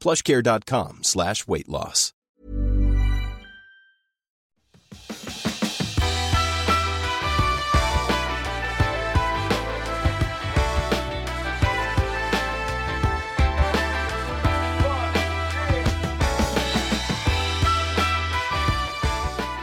[0.00, 2.12] plushcare.com slash weight loss.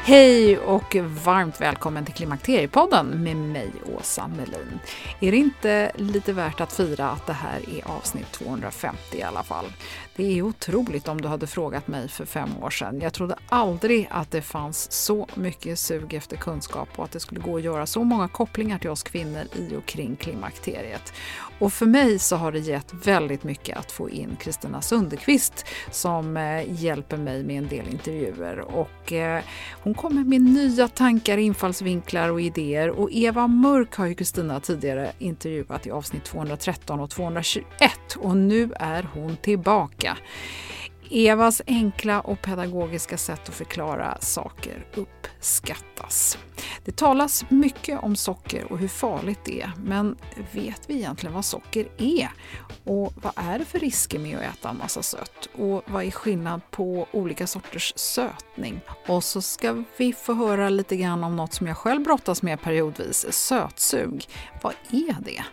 [0.08, 4.80] Hej och varmt välkommen till Klimakteriepodden med mig, Åsa Melin.
[5.20, 9.44] Är det inte lite värt att fira att det här är avsnitt 250 i alla
[9.44, 9.66] fall?
[10.18, 13.00] Det är otroligt om du hade frågat mig för fem år sedan.
[13.02, 17.42] Jag trodde aldrig att det fanns så mycket sug efter kunskap och att det skulle
[17.42, 21.14] gå att göra så många kopplingar till oss kvinnor i och kring klimakteriet.
[21.60, 26.38] Och för mig så har det gett väldigt mycket att få in Kristina Sundekvist som
[26.38, 28.60] eh, hjälper mig med en del intervjuer.
[28.60, 29.44] Och, eh,
[29.84, 32.90] hon kommer med nya tankar, infallsvinklar och idéer.
[32.90, 37.64] Och Eva Mörk har ju Kristina tidigare intervjuat i avsnitt 213 och 221
[38.18, 40.07] och nu är hon tillbaka.
[41.10, 46.38] Evas enkla och pedagogiska sätt att förklara saker uppskattas.
[46.86, 50.18] Det talas mycket om socker och hur farligt det är, men
[50.52, 52.30] vet vi egentligen vad socker är?
[52.84, 55.50] Och vad är det för risker med att äta en massa sött?
[55.54, 58.82] Och vad är skillnad på olika sorters sötning?
[59.08, 62.62] Och så ska vi få höra lite grann om något som jag själv brottas med
[62.62, 64.26] periodvis, sötsug.
[64.62, 65.44] Vad är det?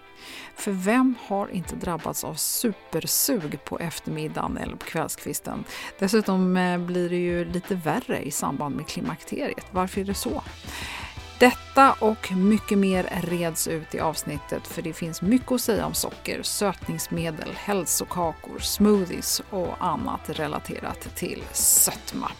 [0.56, 5.64] För vem har inte drabbats av supersug på eftermiddagen eller på kvällskvisten?
[5.98, 9.66] Dessutom eh, blir det ju lite värre i samband med klimakteriet.
[9.70, 10.42] Varför är det så?
[11.38, 15.94] Detta och mycket mer reds ut i avsnittet för det finns mycket att säga om
[15.94, 22.30] socker, sötningsmedel, hälsokakor, smoothies och annat relaterat till sötma.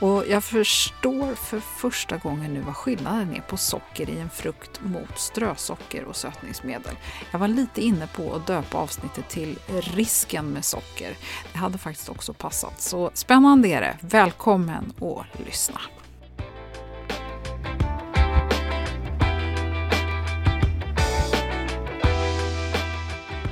[0.00, 4.80] Och jag förstår för första gången nu vad skillnaden är på socker i en frukt
[4.82, 6.96] mot strösocker och sötningsmedel.
[7.30, 11.16] Jag var lite inne på att döpa avsnittet till risken med socker.
[11.52, 12.80] Det hade faktiskt också passat.
[12.80, 13.96] Så spännande är det.
[14.00, 15.80] Välkommen att lyssna.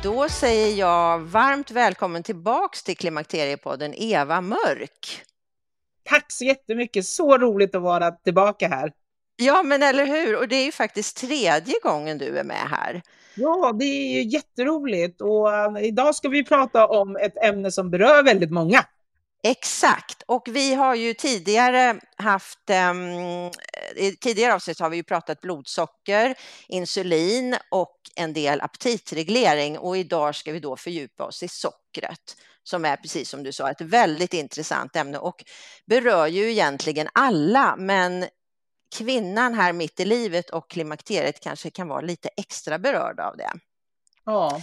[0.03, 5.23] Då säger jag varmt välkommen tillbaks till Klimakteriepodden Eva Mörk.
[6.05, 8.93] Tack så jättemycket, så roligt att vara tillbaka här.
[9.37, 10.37] Ja, men eller hur?
[10.37, 13.03] Och det är ju faktiskt tredje gången du är med här.
[13.35, 17.91] Ja, det är ju jätteroligt och uh, idag ska vi prata om ett ämne som
[17.91, 18.85] berör väldigt många.
[19.43, 23.51] Exakt, och vi har ju tidigare haft, um,
[23.97, 26.35] i tidigare avsnitt har vi ju pratat blodsocker,
[26.69, 32.85] insulin och en del aptitreglering och idag ska vi då fördjupa oss i sockret som
[32.85, 35.45] är precis som du sa ett väldigt intressant ämne och
[35.87, 38.27] berör ju egentligen alla men
[38.97, 43.51] kvinnan här mitt i livet och klimakteriet kanske kan vara lite extra berörd av det.
[44.25, 44.63] Ja.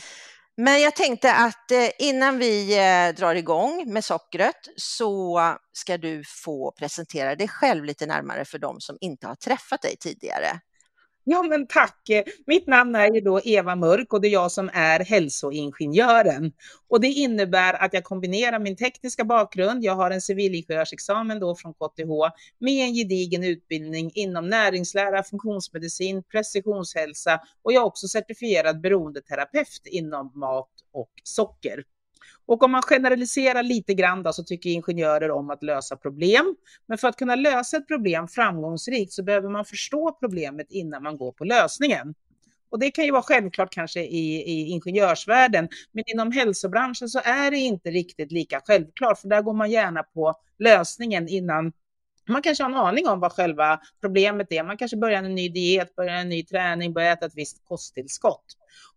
[0.58, 5.42] Men jag tänkte att eh, innan vi eh, drar igång med sockret så
[5.74, 9.98] ska du få presentera dig själv lite närmare för de som inte har träffat dig
[10.00, 10.60] tidigare.
[11.30, 12.10] Ja, men tack.
[12.46, 16.52] Mitt namn är ju då Eva Mörk och det är jag som är hälsoingenjören.
[16.88, 21.74] Och det innebär att jag kombinerar min tekniska bakgrund, jag har en civilingenjörsexamen då från
[21.74, 22.10] KTH,
[22.60, 30.32] med en gedigen utbildning inom näringslära, funktionsmedicin, precisionshälsa och jag är också certifierad beroendeterapeut inom
[30.36, 31.84] mat och socker.
[32.46, 36.56] Och om man generaliserar lite grann då, så tycker ingenjörer om att lösa problem.
[36.88, 41.18] Men för att kunna lösa ett problem framgångsrikt så behöver man förstå problemet innan man
[41.18, 42.16] går på lösningen.
[42.70, 47.52] Och det kan ju vara självklart kanske i, i ingenjörsvärlden, men inom hälsobranschen så är
[47.52, 51.72] det inte riktigt lika självklart, för där går man gärna på lösningen innan
[52.28, 54.64] man kanske har en aning om vad själva problemet är.
[54.64, 58.46] Man kanske börjar en ny diet, börjar en ny träning, börjar äta ett visst kosttillskott.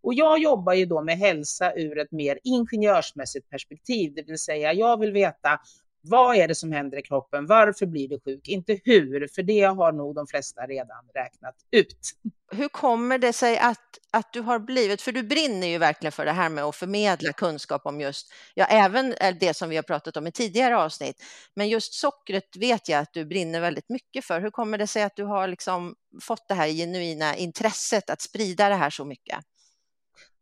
[0.02, 4.72] Och jag jobbar ju då med hälsa ur ett mer ingenjörsmässigt perspektiv, det vill säga
[4.72, 5.60] jag vill veta
[6.02, 7.46] vad är det som händer i kroppen?
[7.46, 8.48] Varför blir du sjuk?
[8.48, 12.12] Inte hur, för det har nog de flesta redan räknat ut.
[12.52, 16.24] Hur kommer det sig att, att du har blivit, för du brinner ju verkligen för
[16.24, 20.16] det här med att förmedla kunskap om just, ja även det som vi har pratat
[20.16, 21.22] om i tidigare avsnitt,
[21.54, 24.40] men just sockret vet jag att du brinner väldigt mycket för.
[24.40, 28.68] Hur kommer det sig att du har liksom fått det här genuina intresset att sprida
[28.68, 29.38] det här så mycket?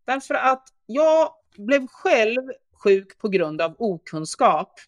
[0.06, 4.81] Därför att jag blev själv sjuk på grund av okunskap.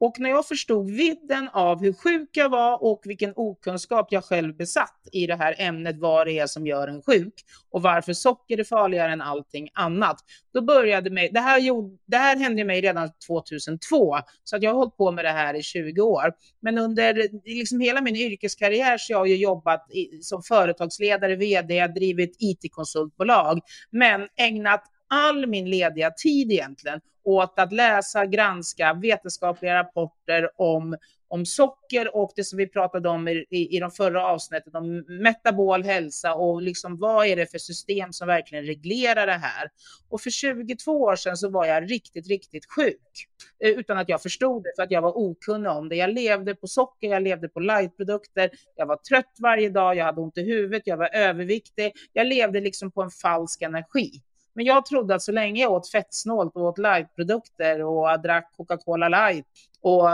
[0.00, 4.56] Och när jag förstod vidden av hur sjuk jag var och vilken okunskap jag själv
[4.56, 7.34] besatt i det här ämnet, vad det är som gör en sjuk
[7.70, 10.16] och varför socker är farligare än allting annat,
[10.54, 14.70] då började mig, det här, gjorde, det här hände mig redan 2002, så att jag
[14.70, 16.32] har hållit på med det här i 20 år.
[16.60, 22.36] Men under liksom hela min yrkeskarriär så har jag jobbat i, som företagsledare, vd, drivit
[22.38, 23.60] it-konsultbolag,
[23.90, 30.96] men ägnat all min lediga tid egentligen åt att läsa, granska vetenskapliga rapporter om,
[31.28, 35.04] om socker och det som vi pratade om i, i, i de förra avsnitten om
[35.08, 39.70] metabol hälsa och liksom vad är det för system som verkligen reglerar det här.
[40.10, 43.26] Och för 22 år sedan så var jag riktigt, riktigt sjuk
[43.64, 45.96] eh, utan att jag förstod det för att jag var okunnig om det.
[45.96, 50.20] Jag levde på socker, jag levde på lightprodukter, jag var trött varje dag, jag hade
[50.20, 51.92] ont i huvudet, jag var överviktig.
[52.12, 54.22] Jag levde liksom på en falsk energi.
[54.58, 59.08] Men jag trodde att så länge jag åt fettsnålt och åt lightprodukter och drack Coca-Cola
[59.08, 59.46] light
[59.80, 60.04] och,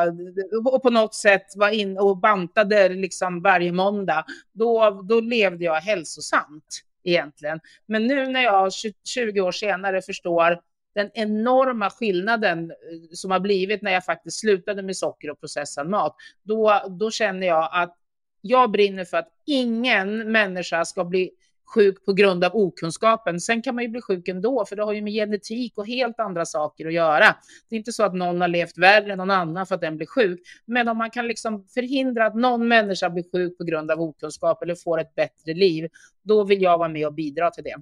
[0.74, 5.74] och, på något sätt var in och bantade liksom varje måndag, då, då levde jag
[5.74, 7.60] hälsosamt egentligen.
[7.86, 8.72] Men nu när jag
[9.04, 10.60] 20 år senare förstår
[10.94, 12.76] den enorma skillnaden eh,
[13.12, 17.46] som har blivit när jag faktiskt slutade med socker och processad mat, då, då känner
[17.46, 17.96] jag att
[18.40, 21.30] jag brinner för att ingen människa ska bli
[21.74, 23.40] sjuk på grund av okunskapen.
[23.40, 26.20] Sen kan man ju bli sjuk ändå, för det har ju med genetik och helt
[26.20, 27.36] andra saker att göra.
[27.68, 29.96] Det är inte så att någon har levt värre än någon annan för att den
[29.96, 33.90] blir sjuk, men om man kan liksom förhindra att någon människa blir sjuk på grund
[33.90, 35.88] av okunskap eller får ett bättre liv,
[36.22, 37.76] då vill jag vara med och bidra till det.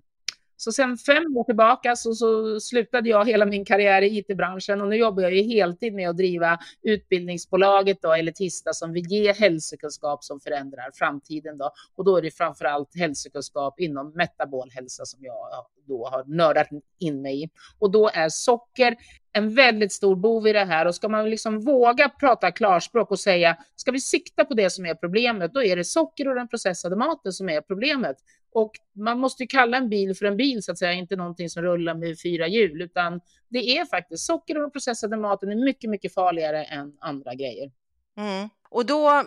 [0.64, 4.88] Så sen fem år tillbaka så, så slutade jag hela min karriär i it-branschen och
[4.88, 10.25] nu jobbar jag ju heltid med att driva utbildningsbolaget då, Elitista som vill ge hälsokunskap
[10.25, 11.70] som förändrar framtiden då.
[11.97, 16.69] Och då är det framför allt hälsokunskap inom metabol hälsa som jag då har nördat
[16.99, 17.50] in mig i.
[17.79, 18.97] Och då är socker
[19.32, 23.20] en väldigt stor bov i det här och ska man liksom våga prata klarspråk och
[23.20, 26.49] säga ska vi sikta på det som är problemet, då är det socker och den
[26.49, 28.17] processade maten som är problemet.
[28.54, 31.50] Och man måste ju kalla en bil för en bil så att säga, inte någonting
[31.50, 35.64] som rullar med fyra hjul, utan det är faktiskt socker och den processade maten är
[35.64, 37.70] mycket, mycket farligare än andra grejer.
[38.16, 38.49] Mm.
[38.69, 39.25] Och då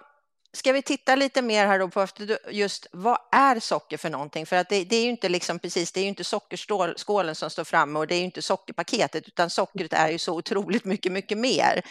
[0.54, 2.07] ska vi titta lite mer här då på
[2.51, 4.45] just vad är socker för någonting?
[4.45, 7.50] För att det, det är ju inte liksom precis, det är ju inte sockerskålen som
[7.50, 11.12] står framme och det är ju inte sockerpaketet, utan sockret är ju så otroligt mycket,
[11.12, 11.81] mycket mer.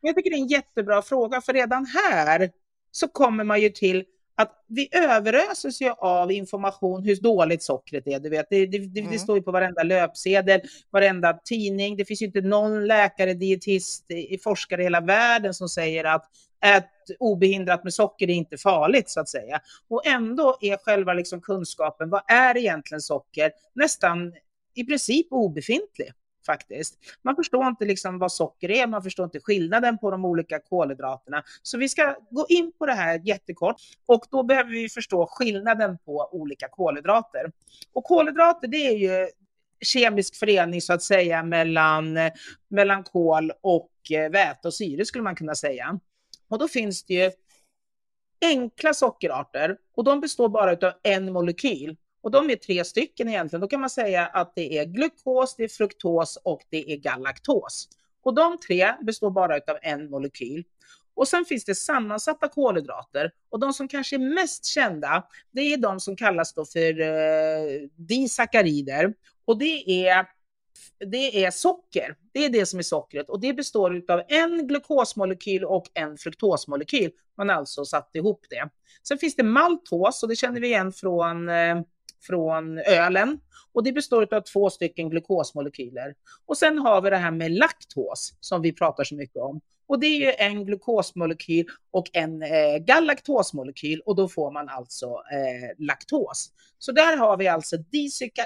[0.00, 2.50] Jag tycker det är en jättebra fråga, för redan här
[2.90, 4.04] så kommer man ju till
[4.34, 8.20] att vi överöses ju av information hur dåligt sockret är.
[8.20, 8.46] Du vet.
[8.50, 9.12] Det, det, det, mm.
[9.12, 10.60] det står ju på varenda löpsedel,
[10.90, 11.96] varenda tidning.
[11.96, 14.04] Det finns ju inte någon läkare, dietist,
[14.44, 16.24] forskare i hela världen som säger att
[16.64, 19.60] ät obehindrat med socker är inte farligt så att säga.
[19.88, 24.34] Och ändå är själva liksom kunskapen, vad är egentligen socker, nästan
[24.74, 26.12] i princip obefintlig
[26.46, 26.98] faktiskt.
[27.22, 31.42] Man förstår inte liksom vad socker är, man förstår inte skillnaden på de olika kolhydraterna.
[31.62, 35.98] Så vi ska gå in på det här jättekort och då behöver vi förstå skillnaden
[35.98, 37.52] på olika kolhydrater.
[37.92, 39.28] Och kolhydrater det är ju
[39.84, 42.18] kemisk förening så att säga mellan,
[42.68, 45.98] mellan kol och eh, väte och syre skulle man kunna säga.
[46.48, 47.30] Och då finns det ju
[48.42, 51.96] enkla sockerarter och de består bara av en molekyl.
[52.22, 53.60] Och de är tre stycken egentligen.
[53.60, 57.88] Då kan man säga att det är glukos, det är fruktos och det är galaktos.
[58.22, 60.64] Och de tre består bara av en molekyl.
[61.14, 65.76] Och sen finns det sammansatta kolhydrater och de som kanske är mest kända, det är
[65.76, 69.14] de som kallas då för eh, disackarider.
[69.44, 70.26] Och det är
[70.98, 72.16] det är socker.
[72.32, 77.10] Det är det som är sockret och det består av en glukosmolekyl och en fruktosmolekyl.
[77.36, 78.68] Man har alltså satt ihop det.
[79.08, 81.80] Sen finns det maltos och det känner vi igen från, eh,
[82.26, 83.38] från ölen
[83.72, 86.14] och det består av två stycken glukosmolekyler.
[86.46, 89.60] Och sen har vi det här med laktos som vi pratar så mycket om.
[89.92, 95.06] Och det är ju en glukosmolekyl och en eh, galaktosmolekyl och då får man alltså
[95.06, 96.50] eh, laktos.
[96.78, 97.76] Så där har vi alltså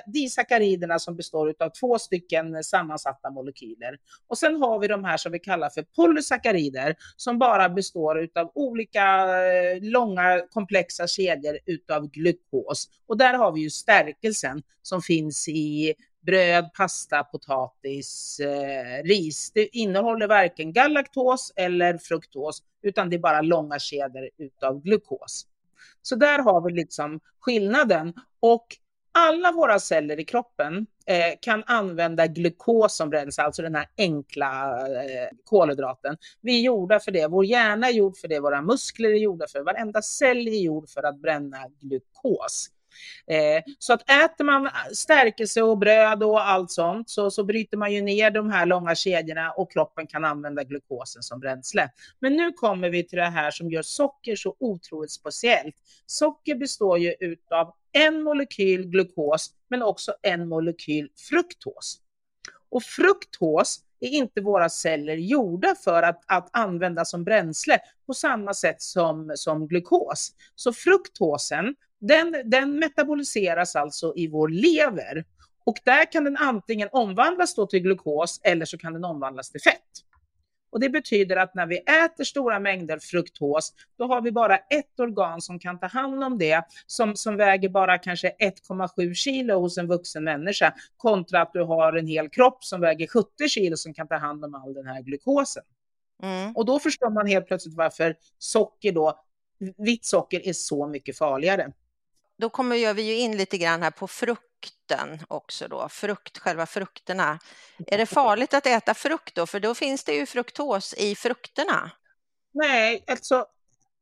[0.06, 3.98] disackariderna som består av två stycken sammansatta molekyler.
[4.28, 8.50] Och sen har vi de här som vi kallar för polysackarider som bara består av
[8.54, 9.04] olika
[9.46, 12.88] eh, långa komplexa kedjor utav glukos.
[13.06, 15.94] Och där har vi ju stärkelsen som finns i
[16.26, 19.50] bröd, pasta, potatis, eh, ris.
[19.54, 25.46] Det innehåller varken galaktos eller fruktos, utan det är bara långa kedjor utav glukos.
[26.02, 28.12] Så där har vi liksom skillnaden.
[28.40, 28.66] Och
[29.18, 34.80] alla våra celler i kroppen eh, kan använda glukos som bränsle, alltså den här enkla
[34.86, 36.16] eh, kolhydraten.
[36.40, 39.46] Vi är gjorda för det, vår hjärna är gjord för det, våra muskler är gjorda
[39.52, 42.68] för det, varenda cell är gjord för att bränna glukos.
[43.26, 47.92] Eh, så att äter man stärkelse och bröd och allt sånt så, så bryter man
[47.92, 51.90] ju ner de här långa kedjorna och kroppen kan använda glukosen som bränsle.
[52.20, 55.76] Men nu kommer vi till det här som gör socker så otroligt speciellt.
[56.06, 62.00] Socker består ju utav en molekyl glukos men också en molekyl fruktos.
[62.70, 68.54] Och fruktos är inte våra celler gjorda för att, att använda som bränsle på samma
[68.54, 70.32] sätt som, som glukos.
[70.54, 75.24] Så fruktosen den, den metaboliseras alltså i vår lever
[75.66, 79.60] och där kan den antingen omvandlas då till glukos eller så kan den omvandlas till
[79.60, 79.82] fett.
[80.70, 85.00] Och det betyder att när vi äter stora mängder fruktos, då har vi bara ett
[85.00, 89.78] organ som kan ta hand om det, som, som väger bara kanske 1,7 kilo hos
[89.78, 93.94] en vuxen människa, kontra att du har en hel kropp som väger 70 kilo som
[93.94, 95.62] kan ta hand om all den här glukosen.
[96.22, 96.56] Mm.
[96.56, 99.20] Och då förstår man helt plötsligt varför socker då,
[99.76, 101.72] vitt socker är så mycket farligare
[102.38, 106.66] då kommer gör vi ju in lite grann här på frukten också då, frukt, själva
[106.66, 107.38] frukterna.
[107.86, 109.46] Är det farligt att äta frukt då?
[109.46, 111.90] För då finns det ju fruktos i frukterna.
[112.54, 113.46] Nej, alltså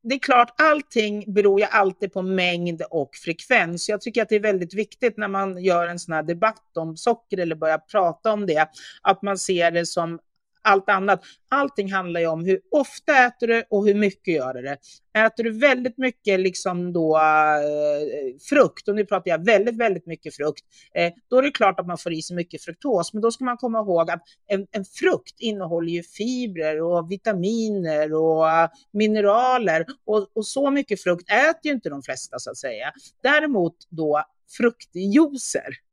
[0.03, 3.89] det är klart, allting beror ju alltid på mängd och frekvens.
[3.89, 6.97] Jag tycker att det är väldigt viktigt när man gör en sån här debatt om
[6.97, 8.69] socker eller börjar prata om det,
[9.03, 10.19] att man ser det som
[10.65, 11.21] allt annat.
[11.49, 14.79] Allting handlar ju om hur ofta äter du och hur mycket gör du det.
[15.19, 20.37] Äter du väldigt mycket liksom då, eh, frukt, och nu pratar jag väldigt, väldigt mycket
[20.37, 23.13] frukt, eh, då är det klart att man får i sig mycket fruktos.
[23.13, 28.15] Men då ska man komma ihåg att en, en frukt innehåller ju fibrer och vitaminer
[28.15, 32.57] och uh, mineraler och, och så mycket frukt äter ju inte de flesta så att
[32.57, 32.93] säga.
[33.23, 34.23] Däremot då
[34.57, 35.84] fruktjuicer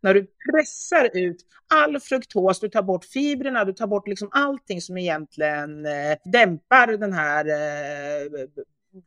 [0.00, 1.36] när du pressar ut
[1.74, 6.86] all fruktos, du tar bort fibrerna, du tar bort liksom allting som egentligen eh, dämpar
[6.86, 8.48] den här eh,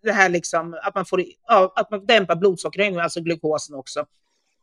[0.03, 4.05] det här liksom att man får ja, att man dämpar blodsockerhöjningen, alltså glukosen också.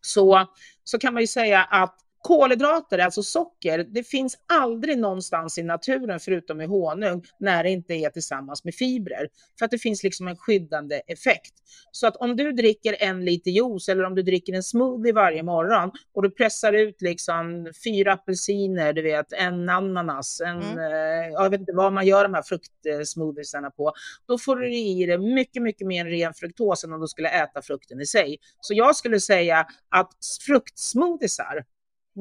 [0.00, 0.46] Så,
[0.84, 6.20] så kan man ju säga att Kolhydrater, alltså socker, det finns aldrig någonstans i naturen
[6.20, 9.28] förutom i honung när det inte är tillsammans med fibrer.
[9.58, 11.54] För att det finns liksom en skyddande effekt.
[11.92, 15.42] Så att om du dricker en liter juice eller om du dricker en smoothie varje
[15.42, 20.78] morgon och du pressar ut liksom fyra apelsiner, du vet, en ananas, en, mm.
[20.78, 23.92] eh, jag vet inte vad man gör de här fruktsmoothiesarna på,
[24.26, 27.62] då får du i dig mycket, mycket mer ren fruktos än om du skulle äta
[27.62, 28.37] frukten i sig.
[28.60, 30.12] Så jag skulle säga att
[30.46, 31.64] fruktsmoothiesar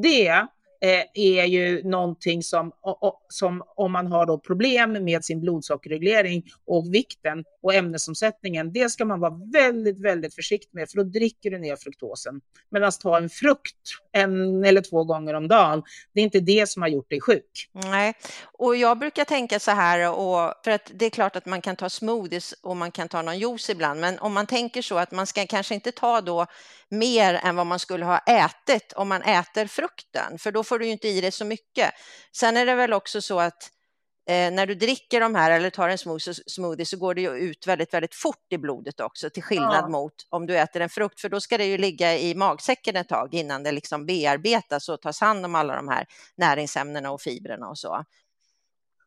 [0.01, 0.27] det
[0.81, 2.71] eh, är ju någonting som,
[3.29, 9.05] som om man har då problem med sin blodsockerreglering och vikten och ämnesomsättningen, det ska
[9.05, 12.41] man vara väldigt, väldigt försiktig med för då dricker du ner fruktosen.
[12.71, 13.75] Medan ta en frukt
[14.11, 15.83] en eller två gånger om dagen,
[16.13, 17.69] det är inte det som har gjort dig sjuk.
[17.73, 18.13] Nej,
[18.53, 21.75] och jag brukar tänka så här, och, för att det är klart att man kan
[21.75, 25.11] ta smoothies och man kan ta någon juice ibland, men om man tänker så att
[25.11, 26.45] man ska kanske inte ta då
[26.89, 30.85] mer än vad man skulle ha ätit om man äter frukten, för då får du
[30.85, 31.91] ju inte i dig så mycket.
[32.31, 33.71] Sen är det väl också så att
[34.27, 35.97] eh, när du dricker de här eller tar en
[36.47, 39.87] smoothie så går det ju ut väldigt, väldigt fort i blodet också till skillnad ja.
[39.87, 43.09] mot om du äter en frukt, för då ska det ju ligga i magsäcken ett
[43.09, 46.05] tag innan det liksom bearbetas och tas hand om alla de här
[46.35, 48.03] näringsämnena och fibrerna och så.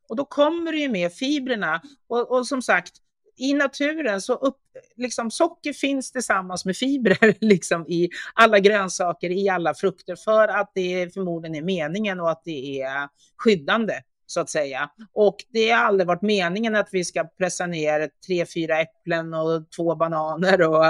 [0.08, 2.92] Och då kommer det ju med fibrerna och, och som sagt,
[3.36, 4.58] i naturen så upp,
[4.96, 10.72] liksom, socker finns tillsammans med fibrer liksom, i alla grönsaker, i alla frukter, för att
[10.74, 13.94] det förmodligen är meningen och att det är skyddande
[14.30, 14.90] så att säga.
[15.12, 19.70] Och det har aldrig varit meningen att vi ska pressa ner tre, fyra äpplen och
[19.76, 20.84] två bananer och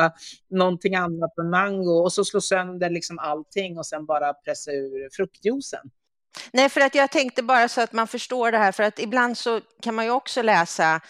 [0.51, 5.09] någonting annat, än mango och så slå sönder liksom allting och sen bara pressa ur
[5.13, 5.91] fruktjuicen.
[6.53, 9.39] Nej, för att jag tänkte bara så att man förstår det här, för att ibland
[9.39, 11.01] så kan man ju också läsa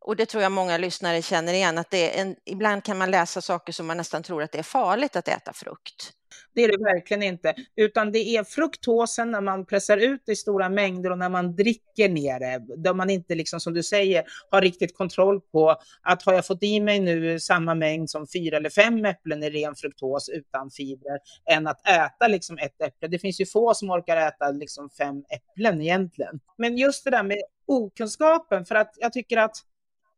[0.00, 3.10] och det tror jag många lyssnare känner igen, att det är en, ibland kan man
[3.10, 6.12] läsa saker som man nästan tror att det är farligt att äta frukt.
[6.54, 10.36] Det är det verkligen inte, utan det är fruktosen när man pressar ut det i
[10.36, 14.24] stora mängder och när man dricker ner det, där man inte, liksom, som du säger,
[14.50, 18.56] har riktigt kontroll på att har jag fått i mig nu samma mängd som fyra
[18.56, 21.18] eller fem äpplen i ren fruktos utan fibrer,
[21.50, 23.08] än att äta liksom ett äpple.
[23.08, 26.40] Det finns ju få som orkar äta liksom fem äpplen egentligen.
[26.58, 29.56] Men just det där med okunskapen, för att jag tycker att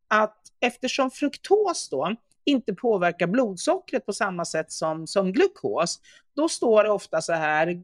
[0.09, 6.01] att eftersom fruktos då inte påverkar blodsockret på samma sätt som, som glukos,
[6.37, 7.83] då står det ofta så här,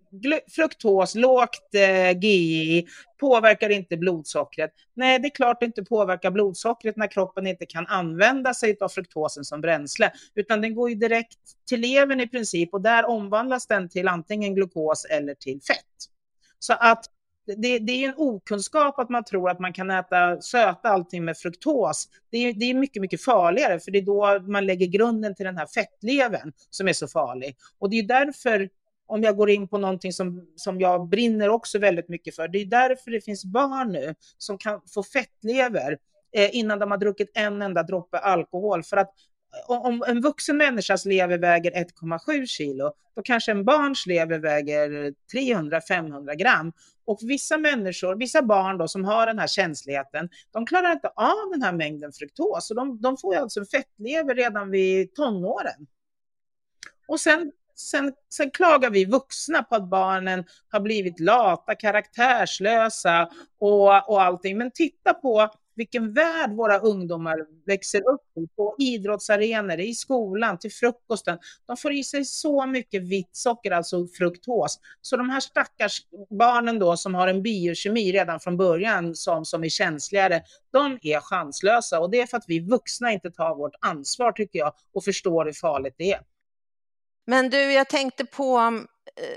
[0.51, 2.87] fruktos, lågt eh, GI,
[3.21, 4.71] påverkar inte blodsockret.
[4.95, 8.89] Nej, det är klart det inte påverkar blodsockret när kroppen inte kan använda sig av
[8.89, 11.39] fruktosen som bränsle, utan den går ju direkt
[11.69, 15.87] till levern i princip och där omvandlas den till antingen glukos eller till fett.
[16.59, 17.05] Så att
[17.57, 21.37] det, det, är en okunskap att man tror att man kan äta, söta allting med
[21.37, 22.09] fruktos.
[22.31, 25.47] Det är, det är mycket, mycket farligare, för det är då man lägger grunden till
[25.47, 27.57] den här fettlevern som är så farlig.
[27.79, 28.69] Och det är därför,
[29.07, 32.59] om jag går in på någonting som, som jag brinner också väldigt mycket för, det
[32.59, 35.99] är därför det finns barn nu som kan få fettlever
[36.33, 38.83] eh, innan de har druckit en enda droppe alkohol.
[38.83, 39.11] För att
[39.69, 45.15] eh, om en vuxen människas lever väger 1,7 kilo, då kanske en barns lever väger
[45.35, 46.73] 300-500 gram.
[47.11, 51.51] Och vissa människor, vissa barn då som har den här känsligheten, de klarar inte av
[51.53, 52.71] den här mängden fruktos.
[52.71, 55.87] Och de, de får alltså fettlever redan vid tonåren.
[57.09, 64.11] Och sen, sen, sen klagar vi vuxna på att barnen har blivit lata, karaktärslösa och,
[64.11, 64.59] och allting.
[64.59, 65.51] Men titta på
[65.81, 71.39] vilken värld våra ungdomar växer upp i, på idrottsarenor, i skolan, till frukosten.
[71.67, 74.81] De får i sig så mycket vitt socker, alltså fruktos.
[75.01, 76.03] Så de här stackars
[76.39, 81.21] barnen då som har en biokemi redan från början som, som är känsligare, de är
[81.21, 82.01] chanslösa.
[82.01, 85.45] Och det är för att vi vuxna inte tar vårt ansvar tycker jag och förstår
[85.45, 86.21] hur farligt det är.
[87.27, 88.59] Men du, jag tänkte på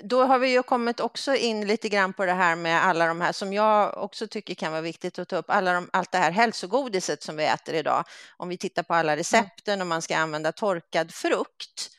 [0.03, 3.21] då har vi ju kommit också in lite grann på det här med alla de
[3.21, 6.17] här som jag också tycker kan vara viktigt att ta upp, alla de, allt det
[6.17, 8.03] här hälsogodiset som vi äter idag.
[8.37, 9.17] Om vi tittar på alla mm.
[9.17, 11.89] recepten och man ska använda torkad frukt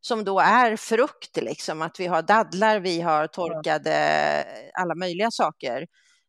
[0.00, 3.94] som då är frukt, liksom att vi har dadlar, vi har torkade
[4.74, 5.86] alla möjliga saker.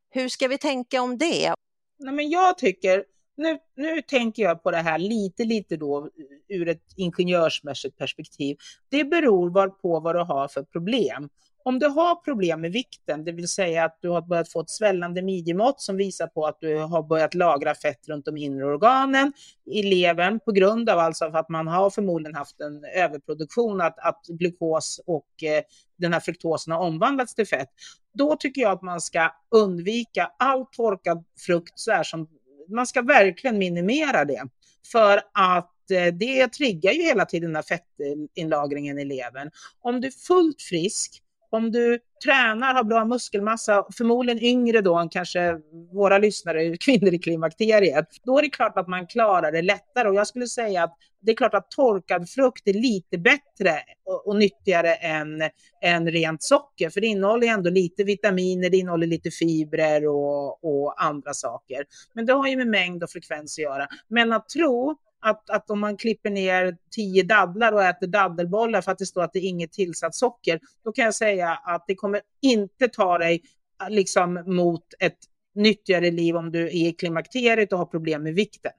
[0.10, 1.54] Hur ska vi tänka om det?
[2.00, 3.04] Nej, men jag tycker
[3.38, 6.10] nu, nu tänker jag på det här lite, lite då
[6.48, 8.58] ur ett ingenjörsmässigt perspektiv.
[8.90, 11.30] Det beror på vad du har för problem.
[11.66, 14.70] Om du har problem med vikten, det vill säga att du har börjat få ett
[14.70, 19.34] svällande midjemått som visar på att du har börjat lagra fett runt de inre organen
[19.66, 24.26] i levern på grund av alltså att man har förmodligen haft en överproduktion, att, att
[24.28, 25.64] glukos och eh,
[25.98, 27.70] den här fruktosen har omvandlats till fett.
[28.14, 32.28] Då tycker jag att man ska undvika all torkad frukt så här som
[32.68, 34.44] man ska verkligen minimera det.
[34.92, 39.52] För att eh, det triggar ju hela tiden den här fettinlagringen i levern.
[39.82, 41.22] Om du är fullt frisk,
[41.54, 45.60] om du tränar, har bra muskelmassa, förmodligen yngre då än kanske
[45.94, 50.10] våra lyssnare, kvinnor i klimakteriet, då är det klart att man klarar det lättare.
[50.10, 54.28] Och jag skulle säga att det är klart att torkad frukt är lite bättre och,
[54.28, 55.42] och nyttigare än,
[55.84, 61.04] än rent socker, för det innehåller ändå lite vitaminer, det innehåller lite fibrer och, och
[61.04, 61.86] andra saker.
[62.14, 63.88] Men det har ju med mängd och frekvens att göra.
[64.08, 68.92] Men att tro att, att om man klipper ner tio dadlar och äter daddelbollar för
[68.92, 71.96] att det står att det är inget tillsatt socker, då kan jag säga att det
[71.96, 73.44] kommer inte ta dig
[73.82, 75.18] äh, liksom mot ett
[75.56, 78.72] nyttigare liv om du är i klimakteriet och har problem med vikten.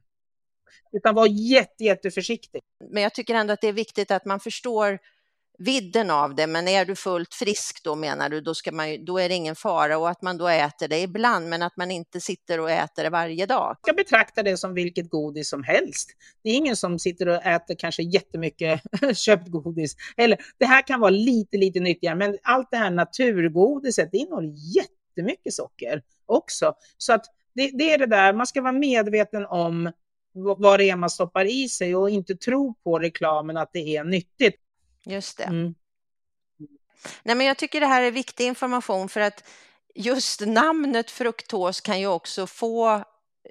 [0.92, 2.60] Utan var jätte, jätteförsiktig.
[2.90, 4.98] Men jag tycker ändå att det är viktigt att man förstår
[5.58, 9.18] vidden av det, men är du fullt frisk då menar du, då, ska man, då
[9.18, 12.20] är det ingen fara och att man då äter det ibland, men att man inte
[12.20, 13.76] sitter och äter det varje dag.
[13.86, 16.10] Jag betraktar det som vilket godis som helst.
[16.42, 18.80] Det är ingen som sitter och äter kanske jättemycket
[19.14, 19.96] köpt godis.
[20.16, 24.52] Eller det här kan vara lite, lite nyttigare, men allt det här naturgodiset, det innehåller
[24.76, 26.74] jättemycket socker också.
[26.98, 29.92] Så att det, det är det där, man ska vara medveten om
[30.34, 34.04] vad det är man stoppar i sig och inte tro på reklamen att det är
[34.04, 34.60] nyttigt.
[35.04, 35.44] Just det.
[35.44, 35.74] Mm.
[37.22, 39.48] Nej, men jag tycker det här är viktig information för att
[39.94, 43.04] just namnet fruktos kan ju också få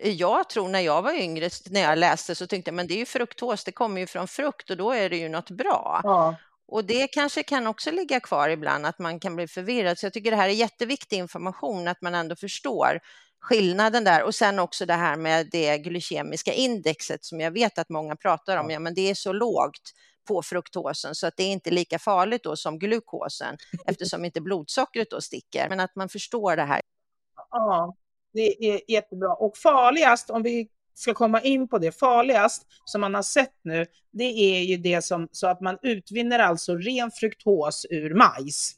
[0.03, 2.97] jag tror när jag var yngre, när jag läste så tänkte jag men det är
[2.97, 6.01] ju fruktos, det kommer ju från frukt och då är det ju något bra.
[6.03, 6.35] Ja.
[6.67, 9.99] Och det kanske kan också ligga kvar ibland att man kan bli förvirrad.
[9.99, 12.99] Så jag tycker det här är jätteviktig information att man ändå förstår
[13.41, 17.89] skillnaden där och sen också det här med det glykemiska indexet som jag vet att
[17.89, 18.69] många pratar om.
[18.69, 19.93] Ja, men det är så lågt
[20.25, 25.09] på fruktosen så att det är inte lika farligt då som glukosen eftersom inte blodsockret
[25.09, 25.69] då sticker.
[25.69, 26.81] Men att man förstår det här.
[27.51, 27.95] Ja,
[28.33, 29.33] det är jättebra.
[29.33, 33.85] Och farligast om vi ska komma in på det farligast som man har sett nu,
[34.11, 38.75] det är ju det som så att man utvinner alltså ren fruktos ur majs.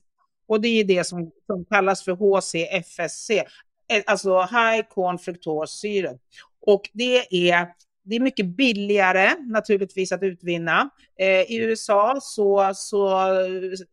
[0.47, 6.21] Och det är det som, som kallas för HCFSC, eh, alltså High Corn Fructose Syrup.
[6.67, 7.73] Och det är
[8.05, 10.89] det är mycket billigare naturligtvis att utvinna.
[11.19, 13.29] Eh, I USA så, så,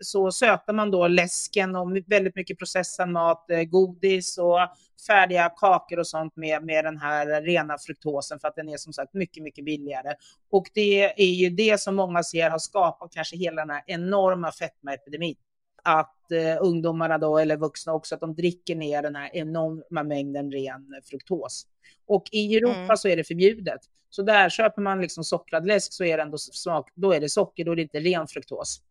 [0.01, 4.59] så söter man då läsken och väldigt mycket processad mat, eh, godis och
[5.07, 8.93] färdiga kakor och sånt med, med den här rena fruktosen för att den är som
[8.93, 10.15] sagt mycket, mycket billigare.
[10.51, 14.53] Och det är ju det som många ser har skapat kanske hela den här enorma
[14.53, 15.37] fetmaepidemin
[15.85, 20.53] att eh, ungdomarna då, eller vuxna också, att de dricker ner den här enorma mängden
[20.53, 21.67] ren eh, fruktos.
[22.07, 22.97] Och i Europa mm.
[22.97, 23.81] så är det förbjudet.
[24.11, 27.29] Så där köper man liksom sockrad läsk så är det ändå smak, då är det
[27.29, 28.83] socker, då är det inte ren fruktos.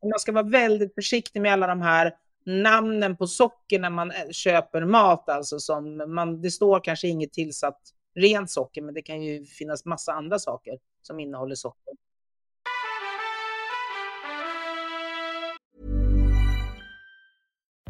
[0.00, 2.14] Och man ska vara väldigt försiktig med alla de här
[2.46, 5.28] namnen på socker när man eh, köper mat.
[5.28, 7.80] Alltså som man, det står kanske inget tillsatt
[8.14, 11.94] rent socker, men det kan ju finnas massa andra saker som innehåller socker.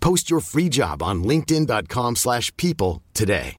[0.00, 3.56] Post your free job on linkedin.com slash people today.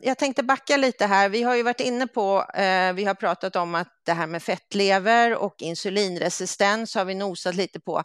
[0.00, 1.28] Jag tänkte backa lite här.
[1.28, 4.42] Vi har ju varit inne på, eh, vi har pratat om att det här med
[4.42, 8.02] fettlever och insulinresistens har vi nosat lite på.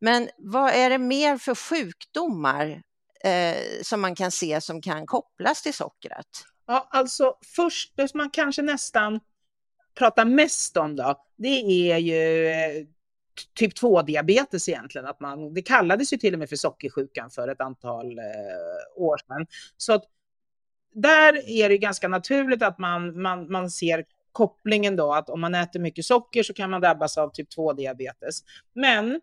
[0.00, 2.82] Men vad är det mer för sjukdomar
[3.24, 6.26] eh, som man kan se som kan kopplas till sockret?
[6.66, 9.20] Ja, alltså först, man kanske nästan
[9.94, 12.86] pratar mest om då, det är ju eh,
[13.54, 15.06] typ 2-diabetes egentligen.
[15.06, 18.24] Att man, det kallades ju till och med för sockersjukan för ett antal eh,
[18.96, 19.46] år sedan.
[19.76, 20.04] Så att
[20.94, 25.54] där är det ganska naturligt att man, man, man ser kopplingen då att om man
[25.54, 28.40] äter mycket socker så kan man drabbas av typ 2-diabetes.
[28.74, 29.20] Men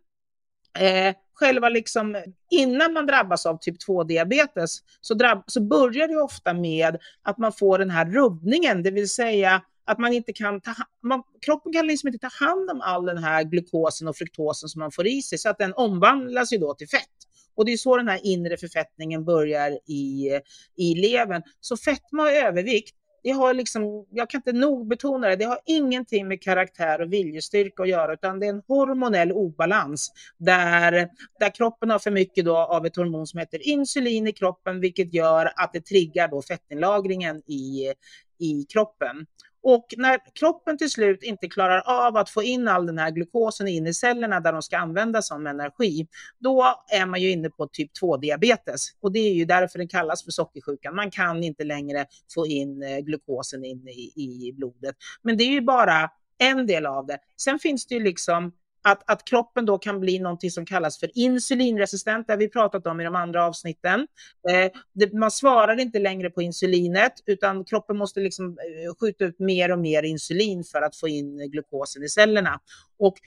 [0.80, 6.54] eh, själva liksom innan man drabbas av typ 2-diabetes så, drabb, så börjar det ofta
[6.54, 10.72] med att man får den här rubbningen, det vill säga att man inte kan ta
[11.04, 14.80] man, kroppen kan liksom inte ta hand om all den här glukosen och fruktosen som
[14.80, 17.20] man får i sig, så att den omvandlas ju då till fett.
[17.56, 20.30] Och det är så den här inre förfettningen börjar i,
[20.76, 21.42] i levern.
[21.60, 25.60] Så fetma och övervikt, det har liksom, jag kan inte nog betona det, det har
[25.66, 31.56] ingenting med karaktär och viljestyrka att göra, utan det är en hormonell obalans där, där
[31.56, 35.52] kroppen har för mycket då av ett hormon som heter insulin i kroppen, vilket gör
[35.56, 37.94] att det triggar då fettinlagringen i,
[38.40, 39.26] i kroppen.
[39.62, 43.68] Och när kroppen till slut inte klarar av att få in all den här glukosen
[43.68, 46.08] in i cellerna där de ska användas som energi,
[46.40, 48.88] då är man ju inne på typ 2-diabetes.
[49.02, 50.96] Och det är ju därför den kallas för sockersjukan.
[50.96, 54.96] Man kan inte längre få in eh, glukosen in i, i blodet.
[55.22, 57.18] Men det är ju bara en del av det.
[57.38, 58.52] Sen finns det ju liksom
[58.92, 62.88] att, att kroppen då kan bli någonting som kallas för insulinresistent, det har vi pratat
[62.88, 64.08] om i de andra avsnitten.
[64.50, 69.40] Eh, det, man svarar inte längre på insulinet, utan kroppen måste liksom eh, skjuta ut
[69.40, 72.60] mer och mer insulin för att få in glukosen i cellerna.
[73.00, 73.18] Och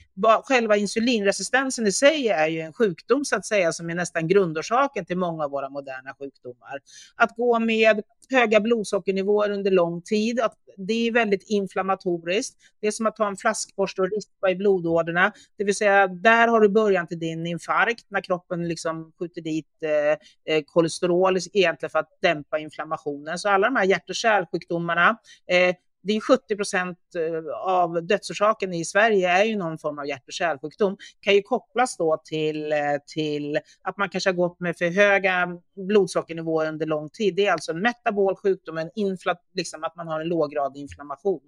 [0.43, 5.05] själva insulinresistensen i sig är ju en sjukdom så att säga som är nästan grundorsaken
[5.05, 6.79] till många av våra moderna sjukdomar.
[7.15, 12.57] Att gå med höga blodsockernivåer under lång tid, att det är väldigt inflammatoriskt.
[12.81, 16.47] Det är som att ta en flaskborste och rispa i blodådrorna, det vill säga där
[16.47, 21.89] har du början till din infarkt när kroppen liksom skjuter dit eh, eh kolesterol egentligen
[21.89, 23.39] för att dämpa inflammationen.
[23.39, 28.73] Så alla de här hjärt och kärlsjukdomarna eh, det är 70 procent eh, av dödsorsaken
[28.73, 30.97] i Sverige är ju någon form av hjärt och kärlsjukdom.
[31.19, 35.47] kan ju kopplas då till, eh, till att man kanske har gått med för höga
[35.87, 37.35] blodsockernivåer under lång tid.
[37.35, 41.41] Det är alltså en metabol sjukdom, en infla, liksom att man har en låggradig inflammation.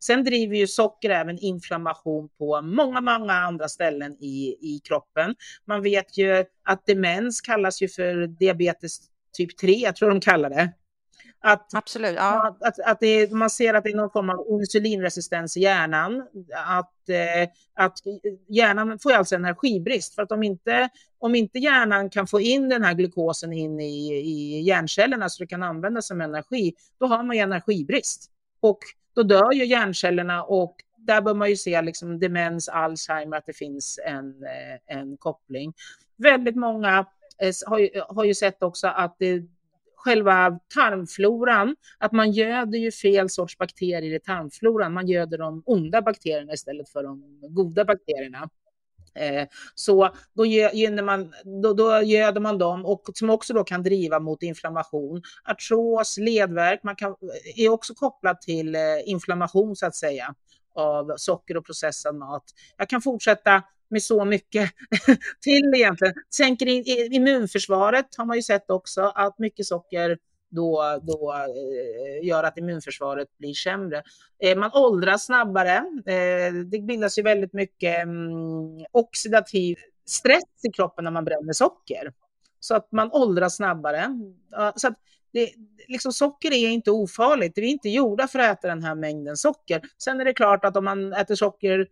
[0.00, 5.34] Sen driver ju socker även inflammation på många, många andra ställen i, i kroppen.
[5.64, 8.98] Man vet ju att demens kallas ju för diabetes
[9.32, 10.72] typ 3, jag tror de kallar det.
[11.46, 12.14] Att, Absolut.
[12.16, 12.48] Ja.
[12.48, 16.26] Att, att, att det, man ser att det är någon form av insulinresistens i hjärnan.
[16.66, 17.98] Att, eh, att
[18.48, 20.14] hjärnan får alltså energibrist.
[20.14, 24.12] För att om inte, om inte hjärnan kan få in den här glukosen in i,
[24.12, 28.30] i hjärncellerna så det kan användas som energi, då har man ju energibrist.
[28.60, 28.78] Och
[29.14, 33.56] då dör ju hjärncellerna och där bör man ju se liksom demens, Alzheimer, att det
[33.56, 35.72] finns en, eh, en koppling.
[36.16, 37.06] Väldigt många
[37.38, 39.42] eh, har ju, har ju sett också att det
[40.06, 44.92] själva tarmfloran, att man göder ju fel sorts bakterier i tarmfloran.
[44.92, 48.50] Man göder de onda bakterierna istället för de goda bakterierna.
[49.14, 53.82] Eh, så då, göder man, då, då göder man dem och som också då kan
[53.82, 55.22] driva mot inflammation.
[55.44, 57.16] Artros, ledvärk, man kan,
[57.56, 60.34] är också kopplat till eh, inflammation så att säga
[60.74, 62.44] av socker och processad mat.
[62.76, 64.70] Jag kan fortsätta med så mycket
[65.40, 66.14] till egentligen.
[66.34, 70.18] Sänker in immunförsvaret har man ju sett också att mycket socker
[70.48, 74.02] då, då eh, gör att immunförsvaret blir sämre.
[74.38, 75.76] Eh, man åldras snabbare.
[76.06, 82.12] Eh, det bildas ju väldigt mycket mm, oxidativ stress i kroppen när man bränner socker.
[82.60, 84.08] Så att man åldras snabbare.
[84.76, 84.98] Så att
[85.32, 85.50] det,
[85.88, 87.58] liksom socker är inte ofarligt.
[87.58, 89.80] Vi är inte gjorda för att äta den här mängden socker.
[89.98, 91.88] Sen är det klart att om man äter socker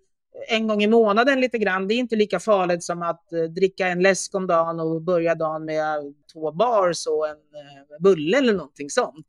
[0.48, 3.88] en gång i månaden lite grann, det är inte lika farligt som att eh, dricka
[3.88, 8.52] en läsk om dagen och börja dagen med två bars och en eh, bulle eller
[8.52, 9.26] någonting sånt.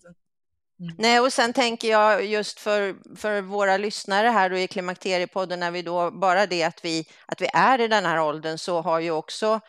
[0.79, 0.95] Mm.
[0.97, 5.71] Nej, och sen tänker jag just för, för våra lyssnare här då i Klimakteriepodden, när
[5.71, 8.99] vi då bara det att vi, att vi är i den här åldern så har
[8.99, 9.59] ju också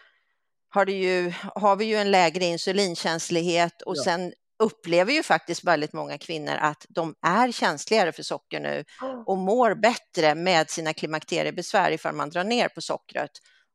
[0.69, 4.03] har, det ju, har vi ju en lägre insulinkänslighet och ja.
[4.05, 8.85] sen upplever ju faktiskt väldigt många kvinnor att de är känsligare för socker nu
[9.27, 13.31] och mår bättre med sina klimakteriebesvär ifall man drar ner på sockret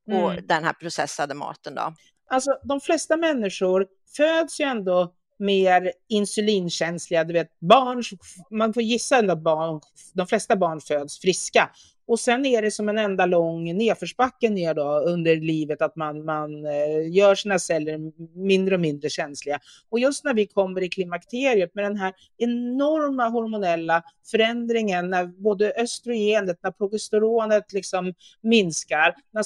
[0.07, 0.47] och mm.
[0.47, 1.75] den här processade maten.
[1.75, 1.93] Då.
[2.29, 8.03] Alltså de flesta människor föds ju ändå mer insulinkänsliga, du vet barn,
[8.49, 9.81] man får gissa att barn,
[10.13, 11.69] de flesta barn föds friska
[12.11, 16.25] och sen är det som en enda lång nedförsbacke ner då under livet, att man,
[16.25, 17.99] man eh, gör sina celler
[18.39, 19.59] mindre och mindre känsliga.
[19.89, 25.73] Och just när vi kommer i klimakteriet med den här enorma hormonella förändringen, när både
[25.77, 29.43] östrogenet, när progesteronet liksom minskar, när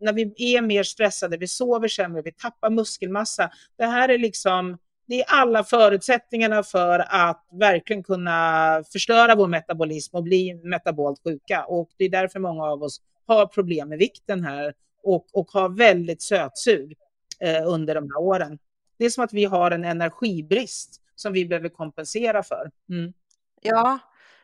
[0.00, 3.50] när vi är mer stressade, vi sover sämre, vi tappar muskelmassa.
[3.78, 10.16] Det här är liksom det är alla förutsättningarna för att verkligen kunna förstöra vår metabolism
[10.16, 11.64] och bli metabolt sjuka.
[11.64, 15.68] Och det är därför många av oss har problem med vikten här och, och har
[15.68, 16.96] väldigt sötsug
[17.40, 18.58] eh, under de här åren.
[18.98, 22.70] Det är som att vi har en energibrist som vi behöver kompensera för.
[22.90, 23.12] Mm.
[23.60, 23.98] Ja,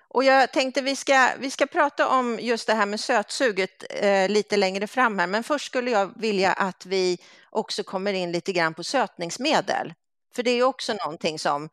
[0.09, 4.29] och jag tänkte vi ska, vi ska prata om just det här med sötsuget eh,
[4.29, 7.18] lite längre fram här, men först skulle jag vilja att vi
[7.50, 9.94] också kommer in lite grann på sötningsmedel.
[10.35, 11.68] För det är också någonting som,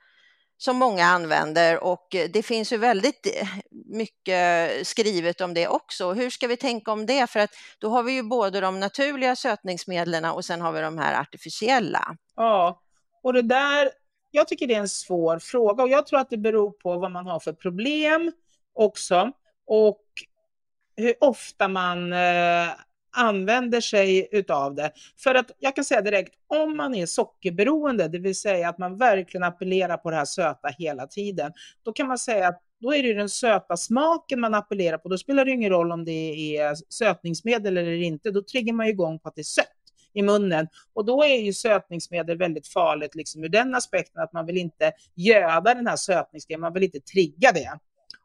[0.57, 3.47] som många använder och eh, det finns ju väldigt eh,
[3.85, 6.13] mycket skrivet om det också.
[6.13, 7.27] Hur ska vi tänka om det?
[7.29, 10.97] För att då har vi ju både de naturliga sötningsmedlen och sen har vi de
[10.97, 12.15] här artificiella.
[12.35, 12.81] Ja,
[13.23, 13.89] och det där,
[14.31, 17.11] jag tycker det är en svår fråga och jag tror att det beror på vad
[17.11, 18.31] man har för problem
[18.73, 19.31] också
[19.67, 20.03] och
[20.95, 22.69] hur ofta man eh,
[23.11, 24.91] använder sig utav det.
[25.23, 28.97] För att jag kan säga direkt, om man är sockerberoende, det vill säga att man
[28.97, 31.51] verkligen appellerar på det här söta hela tiden,
[31.83, 35.09] då kan man säga att då är det den söta smaken man appellerar på.
[35.09, 38.31] Då spelar det ingen roll om det är sötningsmedel eller inte.
[38.31, 39.67] Då triggar man igång på att det är sött
[40.13, 40.67] i munnen.
[40.93, 44.91] Och då är ju sötningsmedel väldigt farligt liksom ur den aspekten att man vill inte
[45.15, 47.79] göda den här sötningsgrejen, man vill inte trigga det.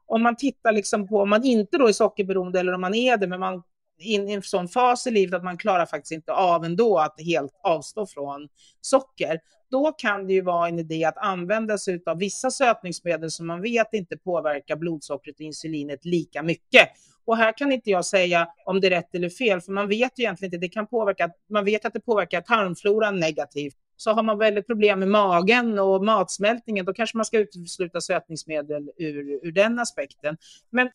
[0.07, 3.17] Om man tittar liksom på, om man inte då är sockerberoende eller om man är
[3.17, 3.63] det, men man
[3.99, 7.21] in i en sån fas i livet att man klarar faktiskt inte av ändå att
[7.21, 8.49] helt avstå från
[8.81, 9.41] socker.
[9.71, 13.63] Då kan det ju vara en idé att använda sig av vissa sötningsmedel som man
[13.63, 16.89] vet inte påverkar blodsockret och insulinet lika mycket.
[17.25, 20.19] Och här kan inte jag säga om det är rätt eller fel, för man vet
[20.19, 20.67] ju egentligen inte.
[20.67, 23.75] Det kan påverka, man vet att det påverkar tarmfloran negativt.
[23.97, 28.91] Så har man väldigt problem med magen och matsmältningen, då kanske man ska utesluta sötningsmedel
[28.97, 30.37] ur, ur den aspekten.
[30.71, 30.91] Men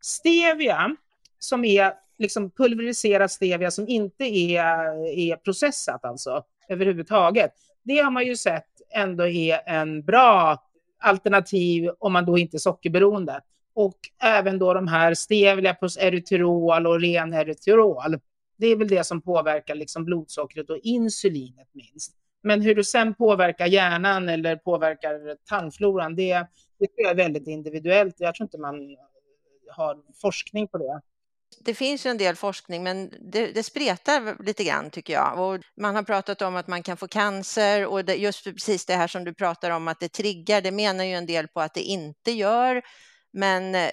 [0.00, 0.96] stevia,
[1.38, 8.26] som är liksom pulveriserad stevia som inte är, är processat alltså överhuvudtaget, det har man
[8.26, 10.62] ju sett ändå är en bra
[11.00, 13.40] alternativ om man då inte är sockerberoende.
[13.74, 18.18] Och även då de här stevia plus erytyrol och ren erytyrol.
[18.56, 22.12] Det är väl det som påverkar liksom blodsockret och insulinet minst.
[22.42, 26.46] Men hur det sen påverkar hjärnan eller påverkar tarmfloran, det,
[26.78, 28.14] det är väldigt individuellt.
[28.18, 28.96] Jag tror inte man
[29.70, 31.00] har forskning på det.
[31.60, 35.38] Det finns ju en del forskning, men det, det spretar lite grann tycker jag.
[35.38, 38.94] Och man har pratat om att man kan få cancer och det, just precis det
[38.94, 41.74] här som du pratar om att det triggar, det menar ju en del på att
[41.74, 42.82] det inte gör.
[43.32, 43.90] Men eh,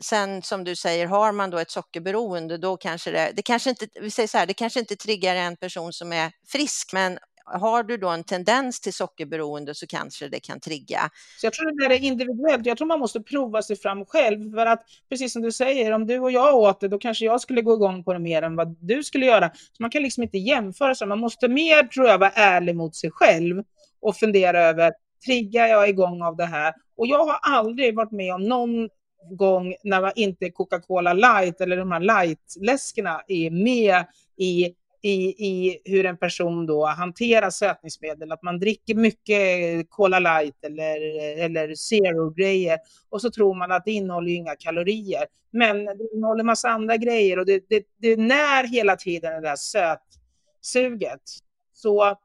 [0.00, 3.86] sen som du säger, har man då ett sockerberoende, då kanske det, det kanske inte,
[4.00, 7.82] vi säger så här, det kanske inte triggar en person som är frisk, men har
[7.82, 11.10] du då en tendens till sockerberoende så kanske det kan trigga.
[11.40, 12.66] Så jag tror det där är individuellt.
[12.66, 14.54] Jag tror man måste prova sig fram själv.
[14.54, 17.40] För att precis som du säger, om du och jag åt det, då kanske jag
[17.40, 19.50] skulle gå igång på det mer än vad du skulle göra.
[19.54, 21.06] Så man kan liksom inte jämföra sig.
[21.06, 23.62] Man måste mer, tror jag, vara ärlig mot sig själv
[24.00, 24.92] och fundera över,
[25.26, 26.74] triggar jag igång av det här?
[26.96, 28.88] Och jag har aldrig varit med om någon
[29.30, 34.04] gång när inte Coca-Cola light eller de här light-läskerna är med
[34.36, 40.64] i i, i hur en person då hanterar sötningsmedel, att man dricker mycket Cola light
[40.64, 42.78] eller, eller zero-grejer
[43.08, 45.24] och så tror man att det innehåller inga kalorier.
[45.50, 49.56] Men det innehåller massa andra grejer och det, det, det när hela tiden det där
[49.56, 51.22] sötsuget.
[51.72, 52.16] Så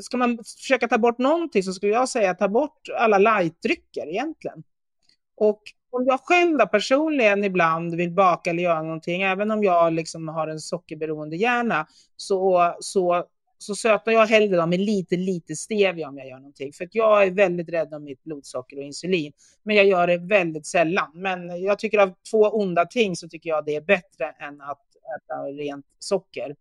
[0.00, 4.62] ska man försöka ta bort någonting så skulle jag säga ta bort alla lightdrycker egentligen.
[5.36, 9.92] Och om jag själv då, personligen ibland vill baka eller göra någonting, även om jag
[9.92, 13.24] liksom har en sockerberoende hjärna, så, så,
[13.58, 16.72] så sötar jag hellre då med lite, lite stevia om jag gör någonting.
[16.72, 19.32] För att jag är väldigt rädd om mitt blodsocker och insulin.
[19.62, 21.10] Men jag gör det väldigt sällan.
[21.14, 24.82] Men jag tycker av två onda ting så tycker jag det är bättre än att
[25.16, 26.54] äta rent socker.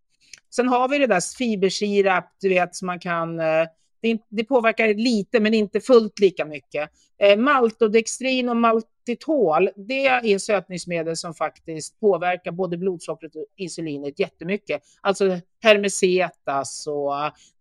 [0.55, 3.67] Sen har vi det där fibersirap, du vet, som man kan eh,
[4.29, 6.89] det, påverkar lite, men inte fullt lika mycket.
[7.17, 8.57] Eh, maltodextrin och
[9.07, 14.81] maltitol, det är sötningsmedel som faktiskt påverkar både blodsockret och insulinet jättemycket.
[15.01, 17.13] Alltså hermesetas och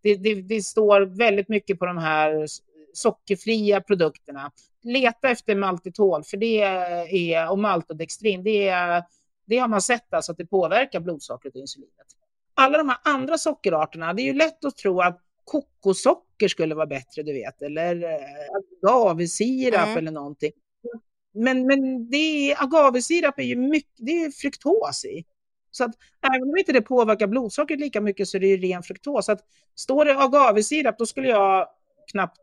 [0.03, 2.47] det, det, det står väldigt mycket på de här
[2.93, 4.53] sockerfria produkterna.
[4.83, 9.03] Leta efter maltitol, för det är, och maltodextrin, det, är,
[9.47, 12.07] det har man sett alltså att det påverkar blodsockret och insulinet.
[12.55, 16.87] Alla de här andra sockerarterna, det är ju lätt att tro att kokossocker skulle vara
[16.87, 18.19] bättre, du vet, eller
[18.83, 19.99] agavesirap mm.
[19.99, 20.53] eller någonting.
[21.35, 22.17] Men, men det
[22.53, 25.25] är, agavesirap är ju mycket, det är fruktos i.
[25.71, 25.95] Så att
[26.27, 29.27] även om inte det påverkar blodsockret lika mycket så är det ju ren fruktos.
[29.27, 29.41] Så att
[29.75, 31.69] står det agavesirap då skulle jag
[32.11, 32.41] knappt,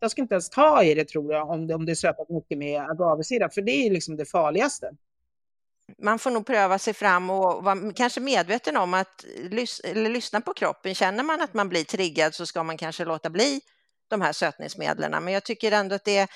[0.00, 2.30] jag skulle inte ens ta i det tror jag om det, om det är sötat
[2.30, 4.90] mycket med agavesirap, för det är liksom det farligaste
[5.98, 10.40] man får nog pröva sig fram och vara kanske medveten om att lys eller lyssna
[10.40, 10.94] på kroppen.
[10.94, 13.60] Känner man att man blir triggad så ska man kanske låta bli
[14.08, 15.24] de här sötningsmedlen.
[15.24, 16.28] Men jag tycker ändå att det är,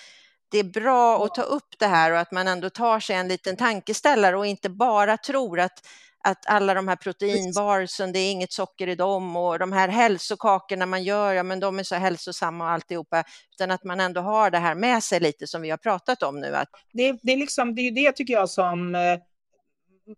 [0.55, 3.29] det är bra att ta upp det här och att man ändå tar sig en
[3.29, 5.87] liten tankeställare och inte bara tror att
[6.25, 10.87] att alla de här proteinbarsen, det är inget socker i dem och de här hälsokakorna
[10.87, 14.51] man gör, ja men de är så hälsosamma och alltihopa, utan att man ändå har
[14.51, 16.57] det här med sig lite som vi har pratat om nu.
[16.57, 16.69] Att...
[16.93, 19.19] Det, det, är liksom, det är ju det tycker jag som eh,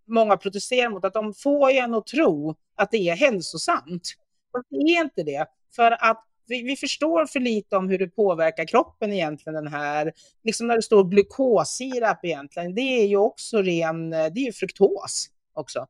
[0.08, 4.14] många protesterar mot, att de får en att tro att det är hälsosamt.
[4.52, 5.46] Och det är inte det,
[5.76, 10.12] för att vi, vi, förstår för lite om hur det påverkar kroppen egentligen, den här,
[10.44, 15.28] liksom när det står glukosirap egentligen, det är ju också ren, det är ju fruktos
[15.54, 15.86] också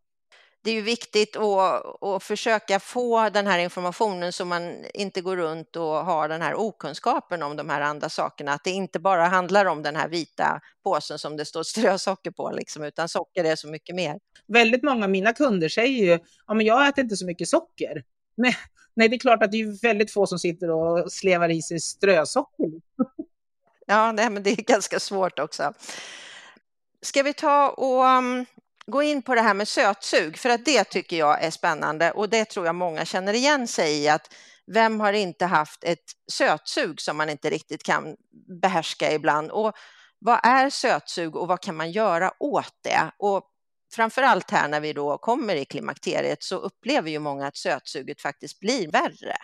[0.66, 5.36] det är ju viktigt att, att försöka få den här informationen så man inte går
[5.36, 8.52] runt och har den här okunskapen om de här andra sakerna.
[8.52, 12.50] Att det inte bara handlar om den här vita påsen som det står strösocker på,
[12.50, 14.18] liksom, utan socker är så mycket mer.
[14.46, 18.04] Väldigt många av mina kunder säger ju, ja men jag äter inte så mycket socker.
[18.36, 18.52] Men,
[18.96, 21.80] nej, det är klart att det är väldigt få som sitter och slevar i sig
[21.80, 22.70] strösocker.
[23.86, 25.72] ja, nej, men det är ganska svårt också.
[27.02, 28.46] Ska vi ta och um,
[28.86, 32.28] gå in på det här med sötsug, för att det tycker jag är spännande och
[32.28, 34.34] det tror jag många känner igen sig i att
[34.66, 38.16] vem har inte haft ett sötsug som man inte riktigt kan
[38.62, 39.50] behärska ibland?
[39.50, 39.72] Och
[40.18, 43.10] vad är sötsug och vad kan man göra åt det?
[43.18, 43.42] Och
[43.94, 48.20] framför allt här när vi då kommer i klimakteriet så upplever ju många att sötsuget
[48.20, 49.36] faktiskt blir värre.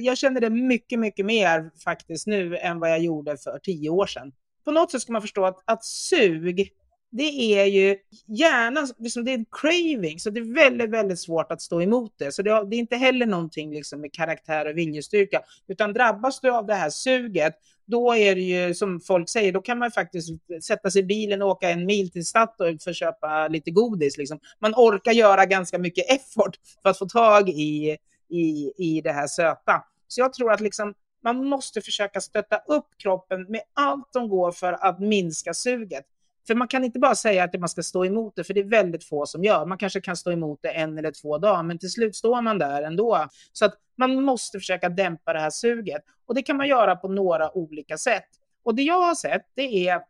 [0.00, 4.06] Jag känner det mycket, mycket mer faktiskt nu än vad jag gjorde för tio år
[4.06, 4.32] sedan.
[4.64, 6.68] På något sätt ska man förstå att, att sug,
[7.16, 7.96] det är ju
[8.26, 12.14] hjärnan, liksom det är en craving, så det är väldigt, väldigt svårt att stå emot
[12.16, 12.32] det.
[12.32, 16.50] Så det, det är inte heller någonting liksom med karaktär och viljestyrka, utan drabbas du
[16.50, 17.54] av det här suget,
[17.86, 20.28] då är det ju som folk säger, då kan man faktiskt
[20.62, 24.18] sätta sig i bilen och åka en mil till Statoil för att köpa lite godis.
[24.18, 24.38] Liksom.
[24.60, 27.98] Man orkar göra ganska mycket effort för att få tag i,
[28.28, 29.84] i, i det här söta.
[30.08, 34.52] Så jag tror att liksom, man måste försöka stötta upp kroppen med allt de går
[34.52, 36.04] för att minska suget.
[36.46, 38.64] För man kan inte bara säga att man ska stå emot det, för det är
[38.64, 39.66] väldigt få som gör.
[39.66, 42.58] Man kanske kan stå emot det en eller två dagar, men till slut står man
[42.58, 43.28] där ändå.
[43.52, 46.02] Så att man måste försöka dämpa det här suget.
[46.26, 48.28] Och det kan man göra på några olika sätt.
[48.64, 50.00] Och det jag har sett, det är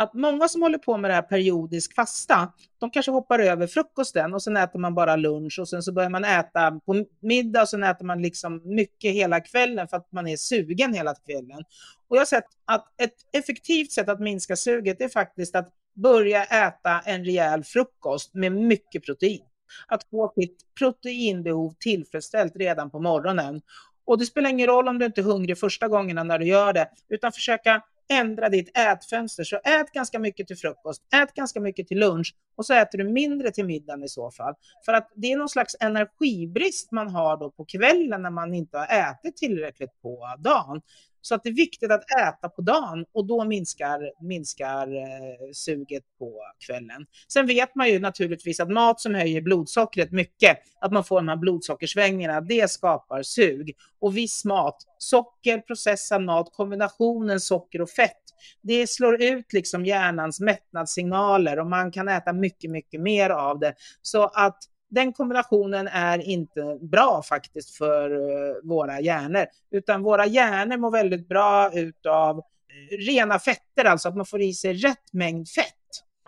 [0.00, 4.34] att många som håller på med det här periodisk fasta, de kanske hoppar över frukosten
[4.34, 7.68] och sen äter man bara lunch och sen så börjar man äta på middag och
[7.68, 11.64] sen äter man liksom mycket hela kvällen för att man är sugen hela kvällen.
[12.08, 16.44] Och jag har sett att ett effektivt sätt att minska suget är faktiskt att börja
[16.44, 19.44] äta en rejäl frukost med mycket protein.
[19.86, 23.60] Att få sitt proteinbehov tillfredsställt redan på morgonen.
[24.04, 26.72] Och det spelar ingen roll om du inte är hungrig första gångerna när du gör
[26.72, 29.44] det, utan försöka ändra ditt ätfönster.
[29.44, 33.04] Så ät ganska mycket till frukost, ät ganska mycket till lunch och så äter du
[33.04, 34.54] mindre till middagen i så fall.
[34.84, 38.78] För att det är någon slags energibrist man har då på kvällen när man inte
[38.78, 40.80] har ätit tillräckligt på dagen.
[41.22, 46.02] Så att det är viktigt att äta på dagen och då minskar, minskar eh, suget
[46.18, 47.06] på kvällen.
[47.28, 51.28] Sen vet man ju naturligtvis att mat som höjer blodsockret mycket, att man får de
[51.28, 53.76] här blodsockersvängningarna, det skapar sug.
[54.00, 58.16] Och viss mat, socker, processad mat, kombinationen socker och fett,
[58.62, 63.74] det slår ut liksom hjärnans mättnadssignaler och man kan äta mycket, mycket mer av det.
[64.02, 64.58] Så att
[64.90, 71.28] den kombinationen är inte bra faktiskt för eh, våra hjärnor, utan våra hjärnor mår väldigt
[71.28, 75.74] bra utav eh, rena fetter, alltså att man får i sig rätt mängd fett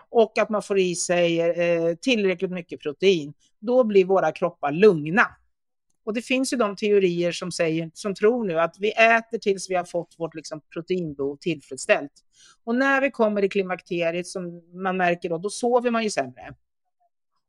[0.09, 3.33] och att man får i sig eh, tillräckligt mycket protein.
[3.59, 5.27] Då blir våra kroppar lugna.
[6.05, 9.69] Och det finns ju de teorier som, säger, som tror nu att vi äter tills
[9.69, 12.11] vi har fått vårt liksom, proteinbehov tillfredsställt.
[12.63, 16.55] Och när vi kommer i klimakteriet, som man märker då, då sover man ju sämre.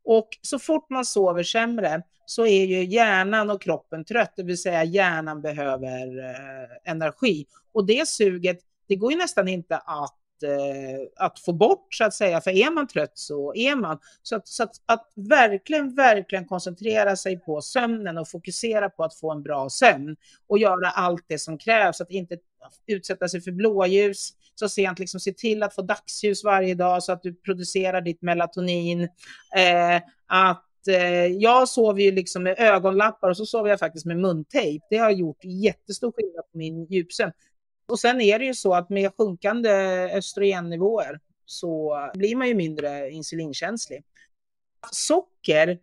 [0.05, 4.61] Och så fort man sover sämre så är ju hjärnan och kroppen trött, det vill
[4.61, 7.45] säga hjärnan behöver eh, energi.
[7.73, 12.13] Och det suget, det går ju nästan inte att Eh, att få bort så att
[12.13, 13.99] säga, för är man trött så är man.
[14.23, 19.15] Så, att, så att, att, verkligen, verkligen koncentrera sig på sömnen och fokusera på att
[19.15, 20.15] få en bra sömn
[20.47, 22.37] och göra allt det som krävs, att inte
[22.87, 27.11] utsätta sig för blåljus så sent, liksom se till att få dagsljus varje dag så
[27.11, 29.03] att du producerar ditt melatonin.
[29.55, 34.17] Eh, att eh, jag sover ju liksom med ögonlappar och så sover jag faktiskt med
[34.17, 34.85] muntejp.
[34.89, 37.31] Det har gjort jättestor skillnad på min djupsömn.
[37.87, 39.69] Och sen är det ju så att med sjunkande
[40.13, 44.03] östrogennivåer så blir man ju mindre insulinkänslig.
[44.91, 45.79] Socker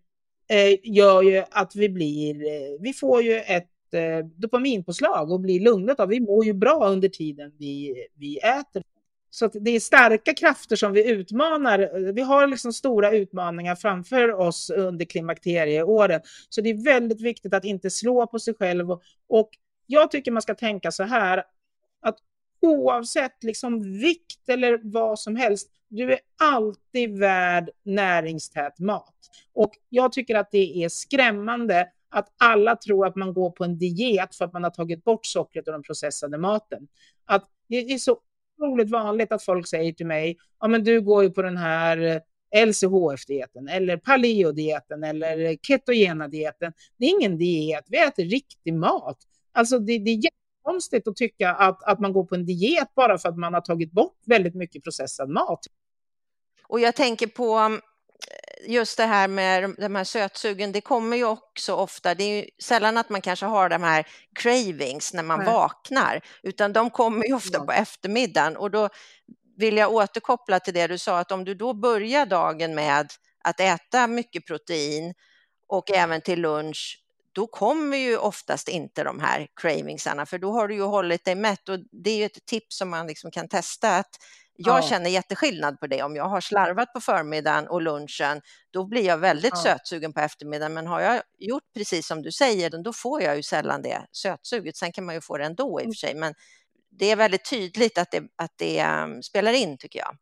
[0.48, 5.60] eh, gör ju att vi blir, eh, vi får ju ett eh, dopaminpåslag och blir
[5.60, 6.08] lugnat av.
[6.08, 8.82] Vi mår ju bra under tiden vi, vi äter.
[9.30, 12.12] Så det är starka krafter som vi utmanar.
[12.12, 16.20] Vi har liksom stora utmaningar framför oss under klimakterieåren.
[16.48, 18.90] Så det är väldigt viktigt att inte slå på sig själv.
[19.28, 19.50] Och
[19.86, 21.44] jag tycker man ska tänka så här,
[22.02, 22.18] att
[22.60, 29.14] oavsett liksom vikt eller vad som helst, du är alltid värd näringstät mat.
[29.54, 33.78] Och jag tycker att det är skrämmande att alla tror att man går på en
[33.78, 36.88] diet för att man har tagit bort sockret och den processade maten.
[37.24, 38.18] Att det är så
[38.58, 41.98] otroligt vanligt att folk säger till mig, ja men du går ju på den här
[41.98, 42.20] eh,
[42.66, 46.72] LCHF-dieten eller paleo-dieten eller ketogena dieten.
[46.96, 49.18] Det är ingen diet, vi äter riktig mat.
[49.52, 50.16] Alltså det, det är
[50.62, 53.60] jättekonstigt att tycka att, att man går på en diet bara för att man har
[53.60, 55.66] tagit bort väldigt mycket processad mat.
[56.68, 57.78] Och jag tänker på
[58.66, 62.48] just det här med de här sötsugen, det kommer ju också ofta, det är ju
[62.62, 65.48] sällan att man kanske har de här cravings när man Nej.
[65.48, 67.64] vaknar, utan de kommer ju ofta ja.
[67.64, 68.88] på eftermiddagen och då
[69.56, 73.06] vill jag återkoppla till det du sa, att om du då börjar dagen med
[73.44, 75.14] att äta mycket protein
[75.68, 77.01] och även till lunch,
[77.32, 81.34] då kommer ju oftast inte de här cravingsarna, för då har du ju hållit dig
[81.34, 84.16] mätt och det är ju ett tips som man liksom kan testa att
[84.56, 84.88] jag ja.
[84.88, 86.02] känner jätteskillnad på det.
[86.02, 89.62] Om jag har slarvat på förmiddagen och lunchen, då blir jag väldigt ja.
[89.62, 90.74] sötsugen på eftermiddagen.
[90.74, 94.76] Men har jag gjort precis som du säger, då får jag ju sällan det sötsuget.
[94.76, 96.34] Sen kan man ju få det ändå i och för sig, men
[96.90, 100.16] det är väldigt tydligt att det, att det um, spelar in tycker jag.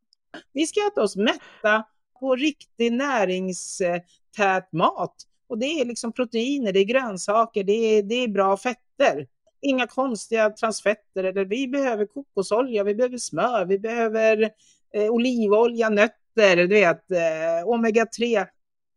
[0.52, 1.84] Vi ska äta oss mätta
[2.20, 5.14] på riktig näringstät mat.
[5.50, 9.26] Och det är liksom proteiner, det är grönsaker, det är, det är bra fetter.
[9.60, 11.24] Inga konstiga transfetter.
[11.24, 14.50] Eller vi behöver kokosolja, vi behöver smör, vi behöver
[14.94, 18.46] eh, olivolja, nötter, du vet, eh, omega-3.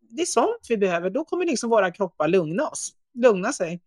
[0.10, 1.10] Det är sånt vi behöver.
[1.10, 3.82] Då kommer liksom våra kroppar lugna oss, lugna sig.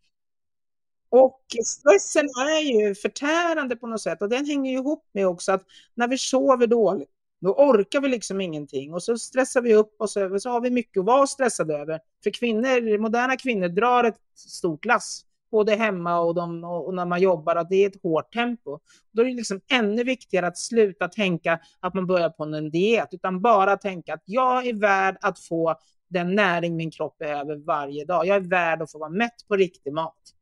[1.08, 5.52] Och stressen är ju förtärande på något sätt och den hänger ju ihop med också
[5.52, 5.62] att
[5.94, 7.10] när vi sover dåligt,
[7.41, 10.70] då orkar vi liksom ingenting och så stressar vi upp oss över, så har vi
[10.70, 12.01] mycket att vara stressade över.
[12.24, 17.20] För kvinnor, moderna kvinnor drar ett stort lass, både hemma och, de, och när man
[17.20, 18.78] jobbar, att det är ett hårt tempo.
[19.12, 23.09] Då är det liksom ännu viktigare att sluta tänka att man börjar på en diet,
[23.12, 25.74] utan bara tänka att jag är värd att få
[26.09, 28.26] den näring min kropp behöver varje dag.
[28.26, 30.32] Jag är värd att få vara mätt på riktig mat.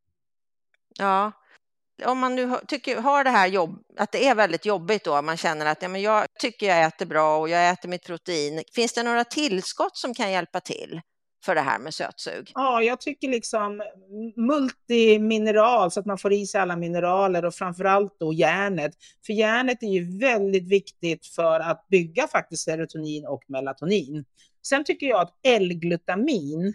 [0.98, 1.32] Ja,
[2.06, 5.36] om man nu tycker, har det här jobb, att det är väldigt jobbigt då, man
[5.36, 8.62] känner att ja, men jag tycker jag äter bra och jag äter mitt protein.
[8.74, 11.00] Finns det några tillskott som kan hjälpa till
[11.44, 12.50] för det här med sötsug?
[12.54, 13.82] Ja, jag tycker liksom
[14.36, 18.92] multimineral så att man får i sig alla mineraler och framförallt då järnet.
[19.26, 24.24] För järnet är ju väldigt viktigt för att bygga faktiskt serotonin och melatonin.
[24.66, 26.74] Sen tycker jag att L-glutamin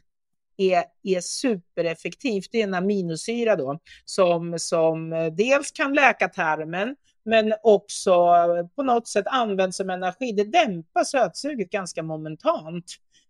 [0.59, 2.49] är, är supereffektivt.
[2.51, 6.95] Det är en aminosyra då som, som eh, dels kan läka tarmen
[7.25, 10.31] men också eh, på något sätt används som energi.
[10.31, 12.85] Det dämpar sötsuget ganska momentant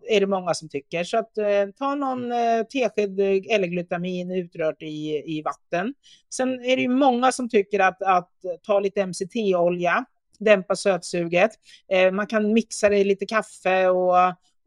[0.09, 1.03] är det många som tycker.
[1.03, 5.93] Så att eh, ta någon eh, tesked eh, eller glutamin utrört i, i vatten.
[6.29, 8.31] Sen är det ju många som tycker att, att
[8.63, 10.05] ta lite MCT-olja
[10.39, 11.51] dämpa sötsuget.
[11.91, 14.15] Eh, man kan mixa det i lite kaffe och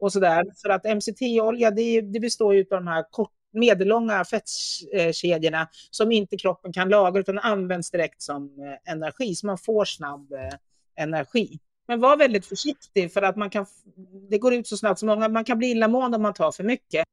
[0.03, 0.45] och sådär.
[0.61, 6.37] För att MCT-olja det, det består ju av de här kort, medellånga fettkedjorna som inte
[6.37, 10.53] kroppen kan lagra utan används direkt som eh, energi, så man får snabb eh,
[10.95, 11.59] energi.
[11.87, 13.65] Men var väldigt försiktig för att man kan,
[14.29, 16.63] det går ut så snabbt så många, man kan bli illamående om man tar för
[16.63, 17.05] mycket.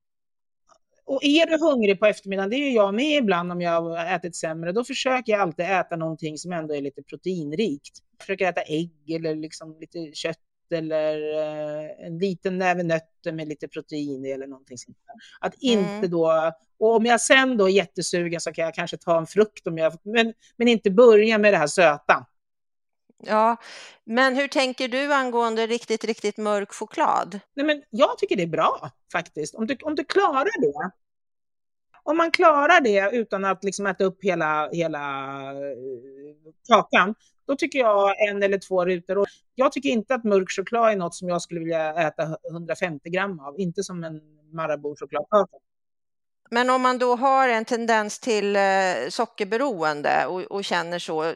[1.05, 4.15] Och är du hungrig på eftermiddagen, det är ju jag med ibland om jag har
[4.15, 7.99] ätit sämre, då försöker jag alltid äta någonting som ändå är lite proteinrikt.
[8.19, 10.39] Jag försöker äta ägg eller liksom lite kött
[10.73, 15.47] eller eh, en liten näve nötter med lite protein eller någonting sånt där.
[15.47, 16.11] Att inte mm.
[16.11, 19.67] då, och om jag sen då är jättesugen så kan jag kanske ta en frukt
[19.67, 22.27] om jag, men, men inte börja med det här söta.
[23.23, 23.57] Ja,
[24.05, 27.41] men hur tänker du angående riktigt, riktigt mörk choklad?
[27.55, 30.91] Nej, men jag tycker det är bra faktiskt, om du, om du klarar det.
[32.03, 34.99] Om man klarar det utan att liksom äta upp hela, hela
[35.53, 35.77] eh,
[36.69, 37.15] kakan,
[37.51, 39.19] då tycker jag en eller två rutor.
[39.19, 43.11] Och jag tycker inte att mörk choklad är något som jag skulle vilja äta 150
[43.11, 44.21] gram av, inte som en
[44.53, 45.57] Marabou-chokladkaka.
[46.51, 48.63] Men om man då har en tendens till eh,
[49.09, 51.35] sockerberoende och, och känner så,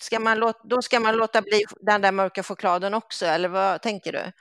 [0.00, 3.82] ska man låta, då ska man låta bli den där mörka chokladen också, eller vad
[3.82, 4.32] tänker du?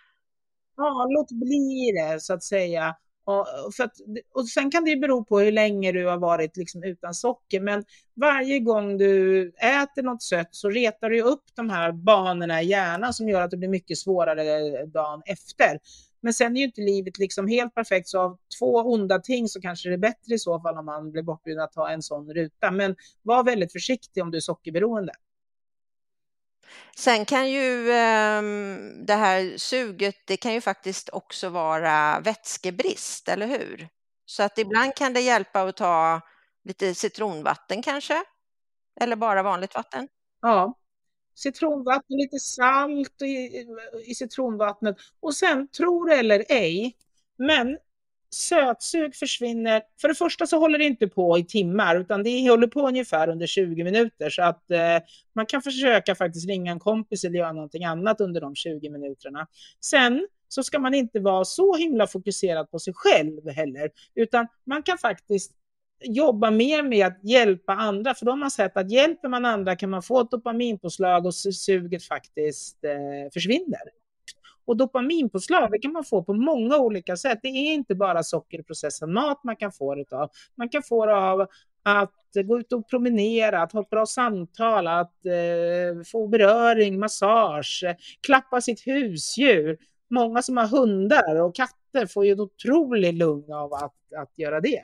[0.77, 2.95] Ja, låt bli det så att säga.
[3.29, 3.93] Och, för att,
[4.33, 7.61] och sen kan det ju bero på hur länge du har varit liksom utan socker,
[7.61, 7.83] men
[8.15, 13.13] varje gång du äter något sött så retar du upp de här banorna i hjärnan
[13.13, 15.79] som gör att det blir mycket svårare eh, dagen efter.
[16.21, 19.61] Men sen är ju inte livet liksom helt perfekt, så av två onda ting så
[19.61, 22.33] kanske det är bättre i så fall om man blir bortbjuden att ta en sån
[22.33, 22.71] ruta.
[22.71, 25.13] Men var väldigt försiktig om du är sockerberoende.
[26.97, 28.41] Sen kan ju eh,
[29.05, 33.87] det här suget, det kan ju faktiskt också vara vätskebrist, eller hur?
[34.25, 36.21] Så att ibland kan det hjälpa att ta
[36.63, 38.23] lite citronvatten kanske,
[39.01, 40.07] eller bara vanligt vatten.
[40.41, 40.73] Ja,
[41.35, 43.65] citronvatten, lite salt i,
[44.05, 46.95] i citronvattnet och sen, tro det eller ej,
[47.37, 47.77] men
[48.29, 49.81] sötsug försvinner.
[50.01, 53.29] För det första så håller det inte på i timmar utan det håller på ungefär
[53.29, 54.97] under 20 minuter så att eh,
[55.35, 59.47] man kan försöka faktiskt ringa en kompis eller göra någonting annat under de 20 minuterna.
[59.81, 64.83] Sen så ska man inte vara så himla fokuserad på sig själv heller utan man
[64.83, 65.51] kan faktiskt
[66.01, 69.75] jobba mer med att hjälpa andra för då har man sett att hjälper man andra
[69.75, 73.98] kan man få ett dopaminpåslag och suget faktiskt eh, försvinner.
[74.69, 77.39] Och dopaminpåslag det kan man få på många olika sätt.
[77.41, 80.29] Det är inte bara sockerprocessad mat man kan få det av.
[80.55, 81.47] Man kan få det av
[81.83, 87.83] att gå ut och promenera, att ha ett bra samtal, att eh, få beröring, massage,
[88.21, 89.77] klappa sitt husdjur.
[90.09, 94.61] Många som har hundar och katter får ju en otrolig lugn av att, att göra
[94.61, 94.81] det.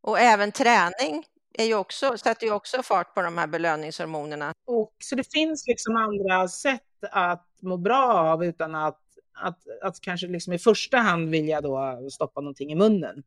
[0.00, 1.24] Och även träning
[1.58, 4.54] är ju också, sätter ju också fart på de här belöningshormonerna.
[4.66, 9.00] Och, så det finns liksom andra sätt att må bra av utan att,
[9.34, 13.22] att, att kanske liksom i första hand vilja då stoppa någonting i munnen.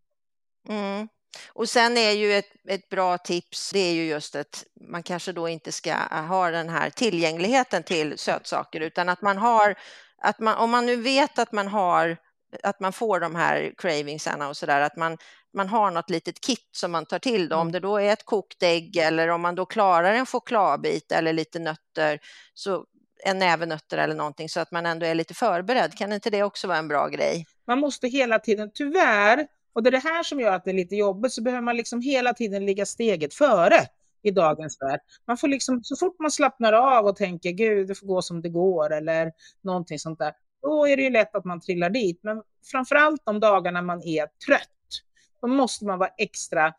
[0.69, 1.07] Mm.
[1.53, 5.31] Och sen är ju ett, ett bra tips, det är ju just att man kanske
[5.31, 9.75] då inte ska ha den här tillgängligheten till sötsaker utan att man har
[10.17, 12.17] att man, om man nu vet att man har
[12.63, 15.17] att man får de här cravingsarna och så där, att man,
[15.53, 17.49] man har något litet kit som man tar till.
[17.49, 17.55] Då.
[17.55, 17.71] Om mm.
[17.71, 21.59] det då är ett kokt ägg eller om man då klarar en chokladbit eller lite
[21.59, 22.19] nötter,
[22.53, 22.85] så
[23.23, 25.97] en näve nötter eller någonting så att man ändå är lite förberedd.
[25.97, 27.45] Kan inte det också vara en bra grej?
[27.67, 30.75] Man måste hela tiden, tyvärr, och det är det här som gör att det är
[30.75, 33.79] lite jobbigt, så behöver man liksom hela tiden ligga steget före
[34.23, 34.99] i dagens värld.
[35.27, 38.41] Man får liksom, så fort man slappnar av och tänker gud, det får gå som
[38.41, 39.31] det går eller
[39.61, 40.33] någonting sånt där,
[40.67, 42.19] då är det ju lätt att man trillar dit.
[42.23, 45.01] Men framförallt de dagarna man är trött,
[45.41, 46.73] då måste man vara extra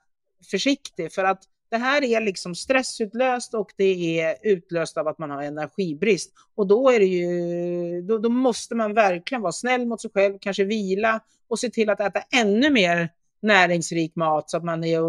[0.51, 5.31] försiktig för att det här är liksom stressutlöst och det är utlöst av att man
[5.31, 6.33] har energibrist.
[6.55, 10.39] Och då, är det ju, då, då, måste man verkligen vara snäll mot sig själv,
[10.41, 13.13] kanske vila och se till att äta ännu mer
[13.43, 15.01] näringsrik mat så att man är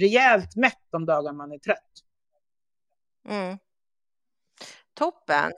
[0.00, 2.04] rejält mätt de dagar man är trött.
[3.28, 3.58] Mm.
[4.94, 5.52] Toppen.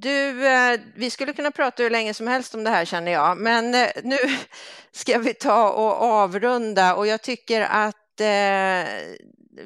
[0.00, 3.38] Du, eh, vi skulle kunna prata hur länge som helst om det här känner jag,
[3.38, 4.16] men eh, nu
[4.92, 8.88] ska vi ta och avrunda och jag tycker att eh,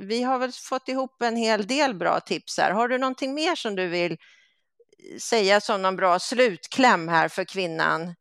[0.01, 2.70] vi har väl fått ihop en hel del bra tips här.
[2.70, 4.16] Har du någonting mer som du vill
[5.20, 8.14] säga som någon bra slutkläm här för kvinnan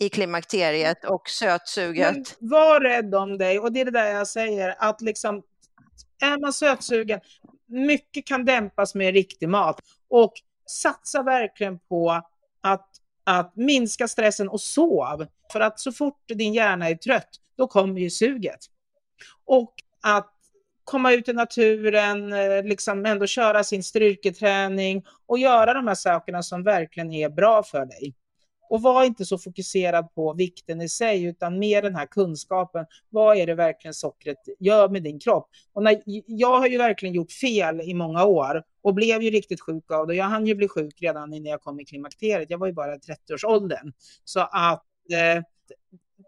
[0.00, 2.36] i klimakteriet och sötsuget?
[2.38, 5.42] Men var rädd om dig och det är det där jag säger att liksom
[6.22, 7.20] är man sötsugen,
[7.68, 9.80] mycket kan dämpas med riktig mat
[10.10, 10.32] och
[10.70, 12.22] satsa verkligen på
[12.60, 12.88] att,
[13.24, 15.26] att minska stressen och sov.
[15.52, 18.60] För att så fort din hjärna är trött, då kommer ju suget.
[19.44, 20.34] Och att
[20.84, 26.42] komma ut i naturen, eh, liksom ändå köra sin styrketräning och göra de här sakerna
[26.42, 28.14] som verkligen är bra för dig.
[28.70, 32.86] Och var inte så fokuserad på vikten i sig, utan mer den här kunskapen.
[33.10, 35.50] Vad är det verkligen sockret gör med din kropp?
[35.72, 39.60] Och när, jag har ju verkligen gjort fel i många år och blev ju riktigt
[39.60, 40.14] sjuk av det.
[40.14, 42.50] Jag hann ju bli sjuk redan innan jag kom i klimakteriet.
[42.50, 43.92] Jag var ju bara i 30-årsåldern.
[44.24, 45.42] Så att eh,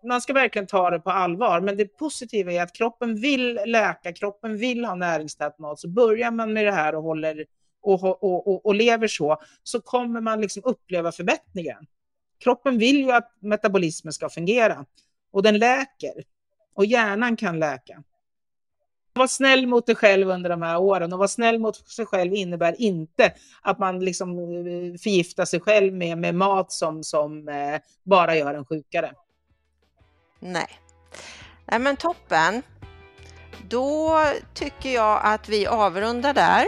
[0.08, 1.60] man ska verkligen ta det på allvar.
[1.60, 5.80] Men det positiva är att kroppen vill läka, kroppen vill ha näringstät mat.
[5.80, 7.44] Så börjar man med det här och håller
[7.82, 11.86] och, och, och, och lever så, så kommer man liksom uppleva förbättringen.
[12.42, 14.84] Kroppen vill ju att metabolismen ska fungera
[15.32, 16.12] och den läker
[16.74, 18.02] och hjärnan kan läka.
[19.12, 22.34] Var snäll mot dig själv under de här åren och var snäll mot sig själv
[22.34, 23.32] innebär inte
[23.62, 28.54] att man liksom eh, förgiftar sig själv med, med mat som, som eh, bara gör
[28.54, 29.12] en sjukare.
[30.40, 30.68] Nej.
[31.66, 32.62] Nej men toppen.
[33.68, 34.18] Då
[34.54, 36.64] tycker jag att vi avrundar där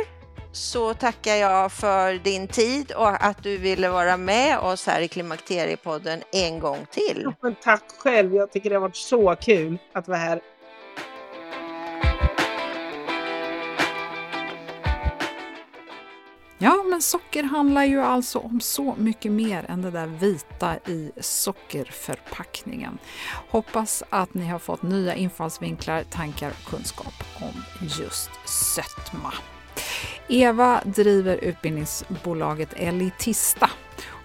[0.53, 5.09] så tackar jag för din tid och att du ville vara med oss här i
[5.09, 7.33] Klimakteriepodden en gång till.
[7.41, 10.41] Ja, tack själv, jag tycker det har varit så kul att vara här.
[16.59, 21.13] Ja, men socker handlar ju alltså om så mycket mer än det där vita i
[21.21, 22.99] sockerförpackningen.
[23.51, 27.63] Hoppas att ni har fått nya infallsvinklar, tankar och kunskap om
[27.99, 29.33] just sötma.
[30.29, 33.71] Eva driver utbildningsbolaget Elitista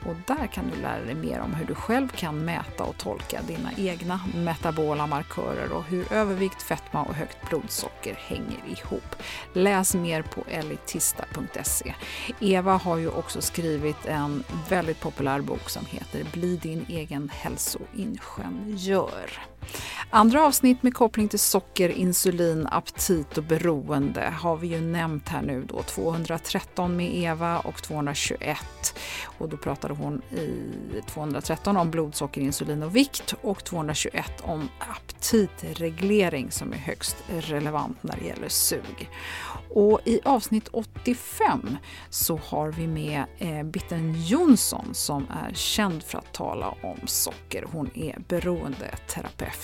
[0.07, 3.41] och där kan du lära dig mer om hur du själv kan mäta och tolka
[3.41, 9.15] dina egna metabola markörer och hur övervikt, fetma och högt blodsocker hänger ihop.
[9.53, 11.93] Läs mer på elitista.se.
[12.39, 19.56] Eva har ju också skrivit en väldigt populär bok som heter Bli din egen hälsoingenjör.
[20.09, 25.41] Andra avsnitt med koppling till socker, insulin, aptit och beroende har vi ju nämnt här
[25.41, 25.83] nu då.
[25.83, 28.57] 213 med Eva och 221.
[29.23, 36.51] Och då pratade hon i 213 om blodsocker, insulin och vikt och 221 om aptitreglering
[36.51, 39.09] som är högst relevant när det gäller sug.
[39.69, 41.77] Och i avsnitt 85
[42.09, 47.65] så har vi med eh, Bitten Jonsson som är känd för att tala om socker.
[47.71, 49.56] Hon är beroendeterapeut.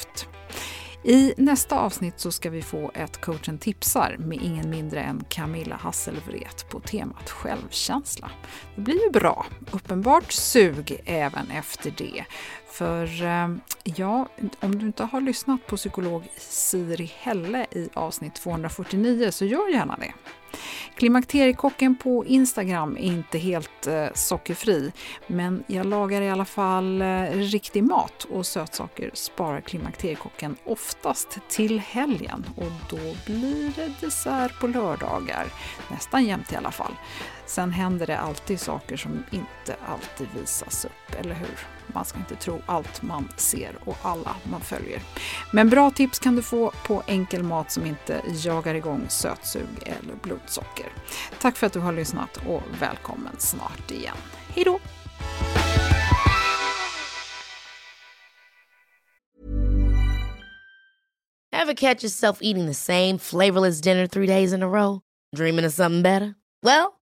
[1.06, 5.76] I nästa avsnitt så ska vi få ett coachen tipsar med ingen mindre än Camilla
[5.76, 8.32] Hasselvret på temat självkänsla.
[8.76, 9.46] Det blir ju bra.
[9.72, 12.26] Uppenbart sug även efter det.
[12.74, 13.50] För eh,
[13.84, 14.28] ja,
[14.60, 19.98] om du inte har lyssnat på psykolog Siri Helle i avsnitt 249 så gör gärna
[19.98, 20.14] det.
[20.96, 24.92] Klimakteriekocken på Instagram är inte helt eh, sockerfri,
[25.28, 31.80] men jag lagar i alla fall eh, riktig mat och sötsaker sparar Klimakteriekocken oftast till
[31.80, 35.46] helgen och då blir det dessert på lördagar,
[35.92, 36.94] nästan jämt i alla fall.
[37.46, 41.60] Sen händer det alltid saker som inte alltid visas upp, eller hur?
[41.88, 45.02] Man ska inte tro allt man ser och alla man följer.
[45.52, 50.16] Men bra tips kan du få på enkel mat som inte jagar igång sötsug eller
[50.22, 50.88] blodsocker.
[51.42, 54.18] Tack för att du har lyssnat och välkommen snart igen.
[54.56, 54.80] Hej då!
[61.52, 65.02] Have catch yourself eating the same flavorless dinner three days in a row?
[65.36, 66.36] Dreaming of something better?
[66.62, 66.94] Well,